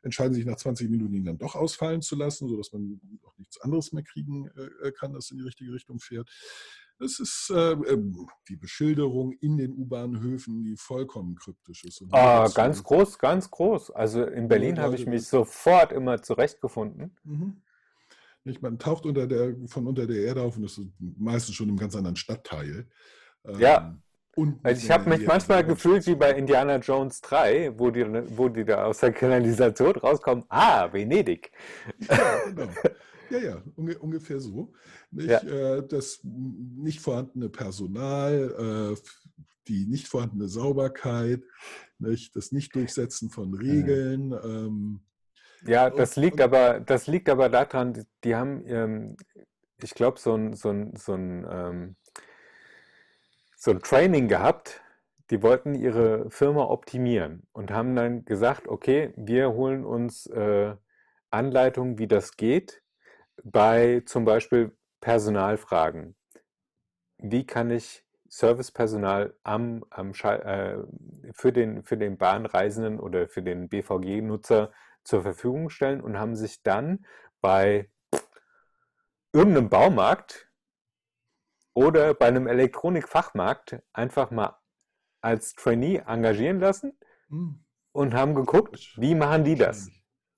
entscheiden 0.01 0.34
sich 0.34 0.45
nach 0.45 0.58
20 0.58 0.89
Minuten, 0.89 1.13
ihn 1.13 1.25
dann 1.25 1.38
doch 1.38 1.55
ausfallen 1.55 2.01
zu 2.01 2.15
lassen, 2.15 2.47
sodass 2.47 2.71
man 2.73 2.99
auch 3.23 3.38
nichts 3.38 3.60
anderes 3.62 3.91
mehr 3.93 4.03
kriegen 4.03 4.49
äh, 4.84 4.91
kann, 4.91 5.13
das 5.13 5.32
in 5.32 5.38
die 5.38 5.43
richtige 5.43 5.73
Richtung 5.73 5.99
fährt. 5.99 6.29
Es 7.01 7.19
ist 7.19 7.49
äh, 7.49 7.77
die 8.49 8.57
Beschilderung 8.57 9.31
in 9.33 9.57
den 9.57 9.73
U-Bahnhöfen, 9.73 10.63
die 10.63 10.75
vollkommen 10.75 11.35
kryptisch 11.35 11.85
ist. 11.85 12.03
Ah, 12.12 12.47
ganz 12.53 12.83
groß, 12.83 13.17
ganz 13.17 13.49
groß. 13.49 13.91
Also 13.91 14.25
in 14.25 14.47
Berlin 14.47 14.79
habe 14.79 14.95
ich 14.95 15.05
mich 15.05 15.27
sofort 15.27 15.93
immer 15.93 16.21
zurechtgefunden. 16.21 17.17
Mhm. 17.23 17.62
Nicht, 18.43 18.62
man 18.62 18.79
taucht 18.79 19.05
unter 19.05 19.27
der, 19.27 19.55
von 19.67 19.88
unter 19.88 20.07
der 20.07 20.23
Erde 20.23 20.41
auf 20.41 20.57
und 20.57 20.63
ist 20.63 20.81
meistens 20.99 21.55
schon 21.55 21.69
im 21.69 21.77
ganz 21.77 21.95
anderen 21.95 22.15
Stadtteil. 22.15 22.88
Ähm, 23.45 23.59
Ja. 23.59 23.97
Und 24.39 24.60
Also 24.63 24.82
ich 24.86 24.89
habe 24.89 25.10
mich 25.10 25.25
manchmal 25.28 25.65
gefühlt 25.65 26.08
wie 26.08 26.15
bei 26.15 26.32
Indiana 26.32 26.78
Jones 26.78 27.19
3, 27.21 27.78
wo 27.78 27.91
die, 27.91 28.06
wo 28.38 28.47
die 28.47 28.63
da 28.63 28.86
aus 28.86 28.99
der 28.99 29.12
Kanalisation 29.12 29.91
rauskommen. 29.97 30.45
Ah, 30.47 30.88
Venedig. 30.93 31.52
Ja, 32.10 32.39
genau. 32.47 32.69
Ja, 33.30 33.38
ja, 33.38 33.62
unge 33.75 33.99
ungefähr 33.99 34.39
so. 34.39 34.71
Nicht, 35.12 35.30
Ja. 35.30 35.39
äh, 35.78 35.88
das 35.88 36.21
nicht 36.23 37.02
vorhandene 37.02 37.49
Personal, 37.49 38.95
äh, 38.95 39.02
die 39.67 39.86
nicht 39.86 40.08
vorhandene 40.08 40.47
Sauberkeit, 40.47 41.43
nicht, 41.99 42.36
das 42.36 42.52
Nicht-Durchsetzen 42.54 43.30
von 43.30 43.54
Regeln. 43.54 44.32
Ähm, 44.32 45.02
Ja, 45.67 45.89
das 45.89 46.15
Und- 46.15 46.23
liegt 46.23 46.36
und- 46.36 46.41
aber, 46.41 46.80
das 46.80 47.08
liegt 47.08 47.28
aber 47.28 47.49
daran, 47.49 47.91
die- 47.93 48.04
die 48.23 48.34
haben, 48.36 48.63
ähm, 48.65 49.17
ich 49.84 49.93
glaube, 49.93 50.17
so 50.17 50.34
ein, 50.34 50.54
so 50.54 50.69
ein, 50.69 50.95
so 50.95 51.13
ein, 51.13 51.45
ähm, 51.52 51.95
so 53.60 53.72
ein 53.72 53.82
Training 53.82 54.28
gehabt. 54.28 54.82
Die 55.30 55.43
wollten 55.43 55.76
ihre 55.76 56.32
Firma 56.32 56.63
optimieren 56.63 57.43
und 57.52 57.69
haben 57.69 57.95
dann 57.95 58.26
gesagt, 58.26 58.67
okay, 58.67 59.13
wir 59.15 59.52
holen 59.52 59.86
uns 59.86 60.26
äh, 60.26 60.76
Anleitungen, 61.30 62.00
wie 62.00 62.08
das 62.08 62.36
geht, 62.36 62.82
bei 63.43 64.02
zum 64.08 64.26
Beispiel 64.26 64.76
Personalfragen. 65.02 66.15
Wie 67.19 67.45
kann 67.45 67.69
ich 67.69 68.04
Servicepersonal 68.28 69.36
am, 69.43 69.86
am 69.91 70.13
äh, 70.13 70.78
für 71.34 71.52
den, 71.52 71.84
für 71.84 71.98
den 71.98 72.17
Bahnreisenden 72.17 73.00
oder 73.00 73.28
für 73.28 73.43
den 73.43 73.69
BVG-Nutzer 73.69 74.72
zur 75.04 75.22
Verfügung 75.22 75.69
stellen 75.69 76.02
und 76.02 76.17
haben 76.17 76.36
sich 76.36 76.63
dann 76.63 77.06
bei 77.41 77.89
irgendeinem 79.32 79.69
Baumarkt 79.69 80.48
oder 81.79 82.13
bei 82.13 82.27
einem 82.27 82.47
Elektronikfachmarkt 82.47 83.79
einfach 83.93 84.31
mal 84.31 84.57
als 85.21 85.53
Trainee 85.53 86.01
engagieren 86.05 86.59
lassen 86.59 86.97
hm, 87.29 87.63
und 87.93 88.13
haben 88.13 88.35
geguckt, 88.35 88.93
wie 88.97 89.15
machen 89.15 89.45
die 89.45 89.55
das? 89.55 89.89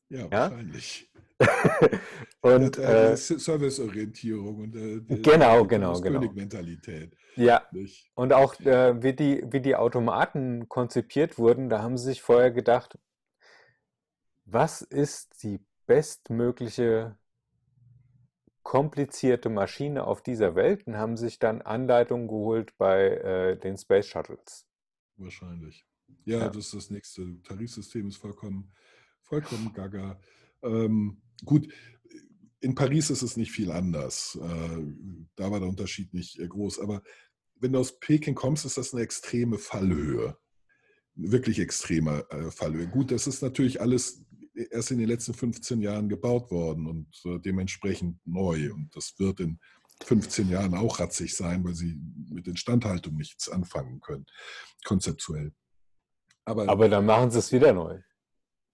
Ja, 0.10 0.32
Ja? 0.32 0.51
wahrscheinlich. 0.51 1.10
Und 2.41 2.77
äh, 2.77 3.15
Serviceorientierung 3.17 4.58
und 4.58 4.75
äh, 4.75 4.99
Genau, 5.01 5.63
die 5.63 5.67
genau, 5.67 5.99
genau. 5.99 6.19
König-Mentalität. 6.19 7.15
ja, 7.36 7.63
Nicht? 7.71 8.12
und 8.15 8.34
auch 8.34 8.60
äh, 8.60 9.01
wie 9.01 9.13
die, 9.13 9.43
wie 9.49 9.62
die 9.62 9.75
Automaten 9.75 10.69
konzipiert 10.69 11.39
wurden, 11.39 11.69
da 11.69 11.82
haben 11.82 11.97
sie 11.97 12.06
sich 12.06 12.21
vorher 12.21 12.51
gedacht, 12.51 12.97
was 14.45 14.82
ist 14.82 15.41
die 15.43 15.60
bestmögliche 15.88 17.17
komplizierte 18.63 19.50
Maschine 19.50 20.06
auf 20.06 20.21
dieser 20.21 20.56
Welt 20.56 20.86
und 20.88 20.97
haben 20.97 21.17
sich 21.17 21.39
dann 21.39 21.62
Anleitungen 21.62 22.28
geholt 22.28 22.78
bei 22.78 23.08
äh, 23.10 23.58
den 23.58 23.78
Space 23.78 24.08
Shuttles. 24.08 24.65
Wahrscheinlich. 25.17 25.86
Ja, 26.26 26.39
Ja. 26.39 26.47
das 26.50 26.65
ist 26.67 26.74
das 26.76 26.89
nächste. 26.89 27.41
Tarifsystem 27.43 28.08
ist 28.08 28.17
vollkommen, 28.17 28.71
vollkommen 29.21 29.74
gaga. 29.74 30.19
Ähm, 30.63 31.21
gut, 31.45 31.67
in 32.60 32.76
Paris 32.76 33.10
ist 33.10 33.24
es 33.24 33.38
nicht 33.38 33.52
viel 33.52 33.71
anders. 33.71 34.38
Äh, 34.41 34.84
da 35.36 35.50
war 35.52 35.60
der 35.60 35.69
Unterschied 35.69 36.13
nicht 36.13 36.39
äh, 36.39 36.47
groß. 36.47 36.80
Aber 36.80 37.02
wenn 37.56 37.74
du 37.74 37.80
aus 37.80 38.00
Peking 38.00 38.36
kommst, 38.36 38.65
ist 38.65 38.78
das 38.78 38.93
eine 38.93 39.02
extreme 39.04 39.58
Fallhöhe. 39.58 40.38
Wirklich 41.15 41.60
extreme 41.60 42.26
äh, 42.30 42.52
Fallhöhe. 42.52 42.88
Gut, 42.88 43.12
das 43.12 43.26
ist 43.28 43.41
natürlich 43.41 43.82
alles 43.82 44.24
erst 44.54 44.92
in 44.92 45.00
den 45.00 45.08
letzten 45.08 45.34
15 45.34 45.82
Jahren 45.82 46.10
gebaut 46.10 46.52
worden 46.52 46.88
und 46.88 47.08
äh, 47.26 47.40
dementsprechend 47.40 48.20
neu. 48.26 48.72
Und 48.74 48.90
das 48.96 49.14
wird 49.18 49.40
in 49.40 49.60
15 50.04 50.50
Jahren 50.50 50.74
auch 50.74 51.00
ratzig 51.00 51.36
sein, 51.36 51.64
weil 51.64 51.76
sie 51.76 52.00
mit 52.30 52.48
Instandhaltung 52.48 53.16
nichts 53.16 53.50
anfangen 53.50 54.00
können, 54.02 54.26
konzeptuell. 54.84 55.54
Aber, 56.46 56.68
Aber 56.68 56.90
dann 56.90 57.06
machen 57.06 57.32
sie 57.32 57.40
es 57.40 57.52
wieder 57.52 57.72
neu. 57.74 58.02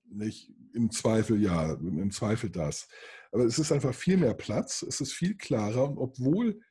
nicht 0.06 0.52
im 0.74 0.92
Zweifel 0.92 1.42
ja, 1.42 1.74
im 1.74 2.12
Zweifel 2.12 2.50
das. 2.50 2.88
Aber 3.32 3.46
es 3.46 3.60
ist 3.60 3.72
einfach 3.72 3.94
viel 3.94 4.18
mehr 4.18 4.34
Platz, 4.34 4.84
es 4.84 5.02
ist 5.02 5.13
viel 5.13 5.36
klarer 5.36 5.90
und 5.90 5.98
obwohl 5.98 6.62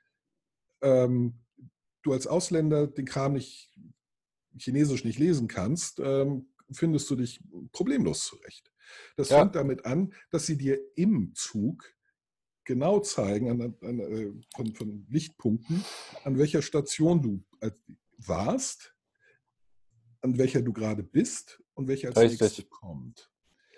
ähm, 0.81 1.41
du 2.03 2.13
als 2.13 2.27
Ausländer 2.27 2.87
den 2.87 3.05
Kram 3.05 3.35
nicht 3.35 3.75
chinesisch 4.59 5.05
nicht 5.05 5.19
lesen 5.19 5.49
kannst, 5.49 6.01
ähm, 6.01 6.49
findest 6.73 7.11
du 7.11 7.17
dich 7.17 7.41
problemlos 7.73 8.25
zurecht. 8.25 8.71
Das 9.17 9.31
Ja. 9.31 9.41
fängt 9.41 9.55
damit 9.55 9.85
an, 9.85 10.13
dass 10.31 10.47
sie 10.47 10.57
dir 10.57 10.79
im 10.97 11.35
Zug 11.35 11.95
genau 12.65 13.01
zeigen, 13.01 13.51
an, 13.51 13.75
an, 13.81 14.01
äh, 14.01 14.33
von, 14.55 14.75
von 14.75 15.07
Lichtpunkten, 15.09 15.85
an 16.25 16.39
welcher 16.39 16.63
Station 16.63 17.23
du 17.23 17.45
als- 17.61 17.81
warst, 18.19 18.95
an 20.23 20.39
welcher 20.39 20.63
du 20.63 20.73
gerade 20.73 21.03
bist 21.03 21.63
und 21.75 21.87
welche 21.89 22.09
als 22.09 22.17
Richtig. 22.17 22.41
nächste 22.41 22.65
kommt. 22.65 23.31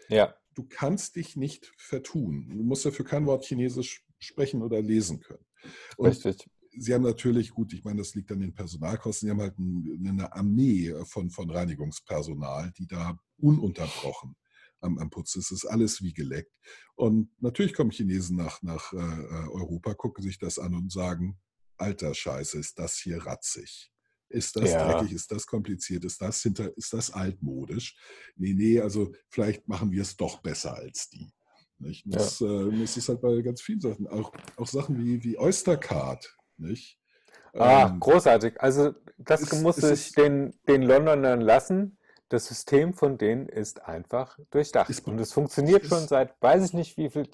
Ja, 0.09 0.35
Du 0.55 0.65
kannst 0.69 1.15
dich 1.15 1.37
nicht 1.37 1.73
vertun. 1.77 2.49
Du 2.49 2.65
musst 2.65 2.85
dafür 2.85 3.05
kein 3.05 3.27
Wort 3.27 3.45
Chinesisch 3.45 4.05
sprechen 4.19 4.61
oder 4.61 4.83
lesen 4.83 5.21
können. 5.21 5.45
Und 5.97 6.09
richtig. 6.09 6.51
Sie 6.77 6.93
haben 6.93 7.05
natürlich, 7.05 7.51
gut, 7.53 7.73
ich 7.73 7.85
meine, 7.85 7.99
das 7.99 8.17
liegt 8.17 8.33
an 8.33 8.41
den 8.41 8.53
Personalkosten, 8.53 9.27
Sie 9.27 9.31
haben 9.31 9.41
halt 9.41 9.57
ein- 9.57 10.05
eine 10.05 10.33
Armee 10.33 10.93
von, 11.05 11.31
von 11.31 11.49
Reinigungspersonal, 11.49 12.73
die 12.77 12.89
da 12.89 13.17
ununterbrochen 13.37 14.35
am, 14.81 14.99
am 14.99 15.11
Putzen 15.11 15.41
ist. 15.41 15.51
Es 15.51 15.65
ist 15.65 15.71
alles 15.71 16.03
wie 16.03 16.13
geleckt. 16.13 16.53
Und 16.95 17.31
natürlich 17.41 17.75
kommen 17.75 17.91
Chinesen 17.91 18.37
nach, 18.37 18.63
nach 18.63 18.93
äh, 18.93 18.97
äh, 18.97 19.49
Europa, 19.51 19.95
gucken 19.95 20.23
sich 20.23 20.39
das 20.39 20.59
an 20.59 20.75
und 20.75 20.93
sagen, 20.93 21.39
alter 21.77 22.15
Scheiße, 22.15 22.59
ist 22.59 22.79
das 22.79 22.97
hier 22.99 23.25
ratzig? 23.25 23.93
Ist 24.31 24.57
das 24.57 24.73
Ja. 24.73 24.93
dreckig? 24.93 25.13
Ist 25.15 25.31
das 25.33 25.47
kompliziert? 25.47 26.05
Ist 26.05 26.21
das, 26.21 26.43
hinter, 26.43 26.77
ist 26.77 26.93
das 26.93 27.11
altmodisch? 27.11 27.97
Nee, 28.37 28.53
nee, 28.55 28.81
also 28.81 29.13
vielleicht 29.31 29.67
machen 29.69 29.91
wir 29.91 30.03
es 30.03 30.17
doch 30.17 30.43
besser 30.43 30.75
als 30.75 31.09
die. 31.09 31.33
Nicht? 31.79 32.05
Ja. 32.07 32.19
Das, 32.19 32.41
äh, 32.41 32.71
das 32.81 32.97
ist 32.97 33.09
halt 33.09 33.21
bei 33.21 33.41
ganz 33.41 33.63
vielen 33.63 33.81
Sachen. 33.81 34.07
Auch, 34.09 34.33
auch 34.57 34.67
Sachen 34.67 34.99
wie, 34.99 35.23
wie 35.23 35.39
Oystercard. 35.39 36.37
Nicht? 36.57 36.99
Ah, 37.55 37.89
Ähm, 37.89 38.01
großartig. 38.01 38.61
Also 38.61 38.93
das 39.17 39.43
ist- 39.43 39.63
muss 39.63 39.79
ist 39.79 40.09
ich 40.09 40.13
den, 40.15 40.53
den 40.69 40.83
Londonern 40.83 41.41
lassen. 41.41 41.98
Das 42.29 42.47
System 42.47 42.93
von 42.95 43.19
denen 43.19 43.49
ist 43.49 43.83
einfach 43.85 44.39
durchdacht. 44.51 44.91
Ist- 44.91 45.07
und 45.07 45.19
es 45.19 45.33
funktioniert 45.33 45.87
schon 45.87 46.07
seit, 46.07 46.41
weiß 46.43 46.65
ich 46.67 46.73
nicht, 46.75 46.97
wie 46.97 47.11
viel, 47.11 47.29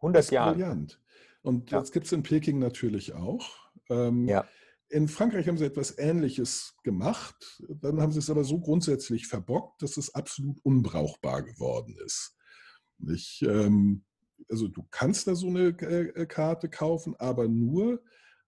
100 0.00 0.24
ist 0.24 0.30
Jahren. 0.30 0.54
brillant. 0.54 1.00
Und 1.42 1.70
Ja. 1.70 1.80
das 1.80 1.92
gibt 1.92 2.06
es 2.06 2.12
in 2.12 2.22
Peking 2.22 2.58
natürlich 2.58 3.14
auch. 3.14 3.46
Ähm, 3.90 4.26
Ja. 4.28 4.44
In 4.90 5.08
Frankreich 5.08 5.48
haben 5.48 5.58
sie 5.58 5.64
etwas 5.64 5.98
Ähnliches 5.98 6.76
gemacht. 6.84 7.58
Dann 7.68 8.00
haben 8.00 8.12
sie 8.12 8.18
es 8.18 8.30
aber 8.30 8.44
so 8.44 8.60
grundsätzlich 8.60 9.26
verbockt, 9.26 9.82
dass 9.82 9.96
es 9.96 10.14
absolut 10.14 10.58
unbrauchbar 10.62 11.42
geworden 11.42 11.96
ist. 12.04 12.36
Ich, 13.08 13.42
ähm, 13.42 14.04
also 14.48 14.68
du 14.68 14.86
kannst 14.90 15.26
da 15.26 15.34
so 15.34 15.48
eine 15.48 15.68
äh, 15.68 16.26
Karte 16.26 16.68
kaufen, 16.68 17.16
aber 17.18 17.48
nur 17.48 18.02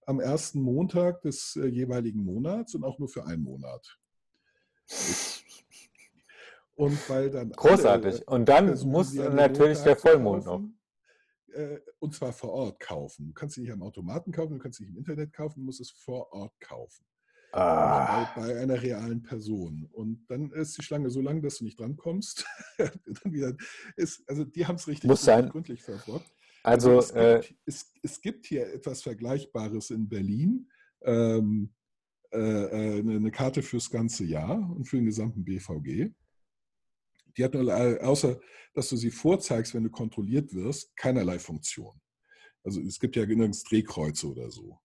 am 0.05 0.21
ersten 0.21 0.61
Montag 0.61 1.23
des 1.23 1.57
äh, 1.57 1.67
jeweiligen 1.67 2.23
Monats 2.25 2.75
und 2.75 2.85
auch 2.85 2.99
nur 2.99 3.09
für 3.09 3.25
einen 3.27 3.43
Monat. 3.43 3.99
Und 6.77 7.09
weil 7.09 7.31
dann 7.31 7.51
Großartig. 7.51 8.29
Und 8.29 8.49
dann 8.49 8.67
muss 8.89 9.11
sie 9.11 9.21
an 9.23 9.29
den 9.29 9.37
natürlich 9.37 9.79
der 9.81 9.97
Vollmond 9.97 10.45
noch. 10.45 10.53
kaufen, 10.59 10.79
äh, 11.55 11.81
Und 11.99 12.15
zwar 12.15 12.33
vor 12.33 12.53
Ort 12.53 12.81
kaufen. 12.81 13.29
Du 13.29 13.33
kannst 13.33 13.55
sie 13.55 13.63
nicht 13.63 13.73
am 13.73 13.83
Automaten 13.83 14.31
kaufen, 14.31 14.55
du 14.55 14.59
kannst 14.59 14.79
sie 14.79 14.85
nicht 14.85 14.93
im 14.93 14.99
Internet 14.99 15.33
kaufen, 15.33 15.61
du 15.61 15.65
musst 15.65 15.81
es 15.81 15.91
vor 15.91 16.31
Ort 16.33 16.53
kaufen. 16.61 17.05
Ah, 17.53 18.31
Bei, 18.35 18.43
bei 18.43 18.61
einer 18.61 18.81
realen 18.83 19.23
Person. 19.23 19.89
Und 19.93 20.27
dann 20.29 20.51
ist 20.53 20.77
die 20.77 20.83
Schlange 20.83 21.09
so 21.09 21.23
lang, 21.23 21.41
dass 21.41 21.59
du 21.59 21.65
nicht 21.65 21.81
drankommst. 21.81 22.45
dann 22.79 23.33
wieder 23.33 23.57
ist, 23.97 24.23
also 24.29 24.45
die 24.45 24.67
haben 24.67 24.77
es 24.77 24.87
richtig 24.87 25.09
Muss 25.09 25.25
sein. 25.25 25.49
gründlich 25.49 25.83
verbockt. 25.83 26.31
also, 26.63 26.99
es, 26.99 27.11
äh, 27.13 27.41
gibt, 27.43 27.61
es, 27.65 27.93
es 28.03 28.21
gibt 28.21 28.47
hier 28.47 28.71
etwas 28.75 29.01
Vergleichbares 29.03 29.89
in 29.91 30.07
Berlin. 30.09 30.69
Ähm, 31.03 31.73
äh, 32.33 32.39
äh, 32.39 32.99
eine, 32.99 33.17
eine 33.17 33.31
Karte 33.31 33.63
fürs 33.63 33.89
ganze 33.89 34.25
Jahr 34.25 34.59
und 34.77 34.85
für 34.87 34.97
den 34.97 35.07
gesamten 35.07 35.43
BVG. 35.45 36.13
Die 37.37 37.45
hat 37.45 37.55
nur, 37.55 37.69
äh, 37.73 38.01
außer 38.01 38.39
dass 38.75 38.89
du 38.91 38.97
sie 38.97 39.11
vorzeigst, 39.11 39.75
wenn 39.75 39.85
du 39.85 39.91
kontrolliert 39.91 40.53
wirst, 40.55 40.95
keinerlei 40.97 41.39
Funktion. 41.39 41.99
Also 42.63 42.81
es 42.81 42.99
gibt 42.99 43.17
ja 43.17 43.25
nirgends 43.25 43.65
Drehkreuze 43.65 44.29
oder 44.29 44.51
so. 44.51 44.79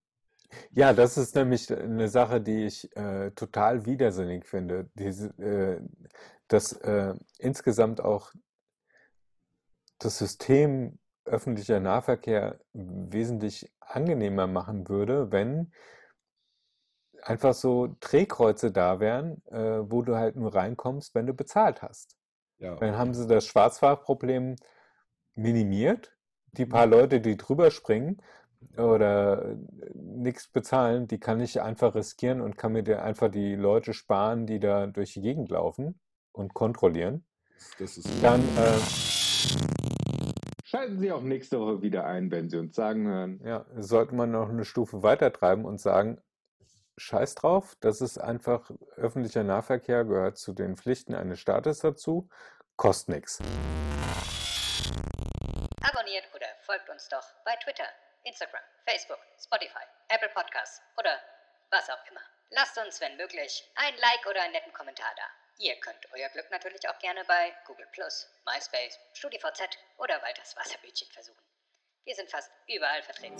Ja, 0.71 0.93
das 0.93 1.17
ist 1.17 1.35
nämlich 1.35 1.71
eine 1.71 2.09
Sache, 2.09 2.41
die 2.41 2.65
ich 2.65 2.95
äh, 2.95 3.31
total 3.31 3.85
widersinnig 3.85 4.45
finde. 4.45 4.89
Diese, 4.95 5.27
äh, 5.39 5.81
dass 6.47 6.73
äh, 6.73 7.15
insgesamt 7.39 8.01
auch 8.01 8.31
das 9.99 10.17
System 10.17 10.99
öffentlicher 11.25 11.79
Nahverkehr 11.79 12.59
wesentlich 12.73 13.71
angenehmer 13.79 14.47
machen 14.47 14.87
würde, 14.89 15.31
wenn 15.31 15.71
einfach 17.21 17.53
so 17.53 17.95
Drehkreuze 17.99 18.71
da 18.71 18.99
wären, 18.99 19.45
äh, 19.47 19.89
wo 19.89 20.01
du 20.01 20.15
halt 20.15 20.35
nur 20.35 20.53
reinkommst, 20.53 21.13
wenn 21.13 21.27
du 21.27 21.33
bezahlt 21.33 21.81
hast. 21.81 22.17
Ja, 22.61 22.75
Dann 22.75 22.95
haben 22.95 23.13
sie 23.15 23.27
das 23.27 23.45
Schwarzfahrtproblem 23.47 24.55
minimiert. 25.33 26.15
Die 26.53 26.65
paar 26.65 26.85
Leute, 26.85 27.19
die 27.21 27.37
drüber 27.37 27.71
springen 27.71 28.21
oder 28.77 29.55
nichts 29.95 30.47
bezahlen, 30.47 31.07
die 31.07 31.19
kann 31.19 31.39
ich 31.39 31.61
einfach 31.61 31.95
riskieren 31.95 32.39
und 32.41 32.57
kann 32.57 32.73
mir 32.73 33.01
einfach 33.03 33.31
die 33.31 33.55
Leute 33.55 33.93
sparen, 33.93 34.45
die 34.45 34.59
da 34.59 34.85
durch 34.85 35.13
die 35.13 35.21
Gegend 35.21 35.49
laufen 35.49 35.99
und 36.31 36.53
kontrollieren. 36.53 37.25
das 37.79 37.97
ist 37.97 38.07
Dann, 38.21 38.41
äh, 38.41 38.77
Schalten 40.63 40.99
Sie 40.99 41.11
auch 41.11 41.23
nächste 41.23 41.59
Woche 41.59 41.81
wieder 41.81 42.05
ein, 42.05 42.29
wenn 42.31 42.49
Sie 42.49 42.57
uns 42.57 42.75
sagen 42.75 43.07
hören. 43.07 43.41
ja, 43.43 43.65
sollte 43.77 44.13
man 44.13 44.31
noch 44.31 44.49
eine 44.49 44.65
Stufe 44.65 45.01
weiter 45.03 45.33
treiben 45.33 45.65
und 45.65 45.81
sagen, 45.81 46.19
scheiß 47.01 47.35
drauf, 47.35 47.75
das 47.81 48.01
ist 48.01 48.17
einfach 48.17 48.69
öffentlicher 48.95 49.43
Nahverkehr, 49.43 50.05
gehört 50.05 50.37
zu 50.37 50.53
den 50.53 50.77
Pflichten 50.77 51.15
eines 51.15 51.39
Staates 51.39 51.79
dazu, 51.79 52.29
kostet 52.75 53.15
nichts. 53.15 53.39
Abonniert 55.81 56.25
oder 56.33 56.47
folgt 56.65 56.89
uns 56.89 57.09
doch 57.09 57.25
bei 57.45 57.55
Twitter, 57.63 57.87
Instagram, 58.23 58.61
Facebook, 58.85 59.19
Spotify, 59.39 59.83
Apple 60.09 60.29
Podcasts 60.29 60.81
oder 60.97 61.19
was 61.71 61.89
auch 61.89 62.09
immer. 62.09 62.21
Lasst 62.51 62.77
uns, 62.77 62.99
wenn 63.01 63.15
möglich, 63.17 63.69
ein 63.75 63.95
Like 63.95 64.25
oder 64.29 64.41
einen 64.41 64.53
netten 64.53 64.73
Kommentar 64.73 65.11
da. 65.15 65.23
Ihr 65.57 65.79
könnt 65.79 66.05
euer 66.13 66.29
Glück 66.29 66.49
natürlich 66.51 66.87
auch 66.89 66.97
gerne 66.99 67.23
bei 67.25 67.53
Google 67.65 67.87
MySpace, 68.45 68.99
StudiVZ 69.13 69.77
oder 69.97 70.21
Walters 70.21 70.55
Wasserbütchen 70.57 71.07
versuchen. 71.11 71.41
Wir 72.03 72.15
sind 72.15 72.29
fast 72.29 72.51
überall 72.67 73.03
vertreten. 73.03 73.37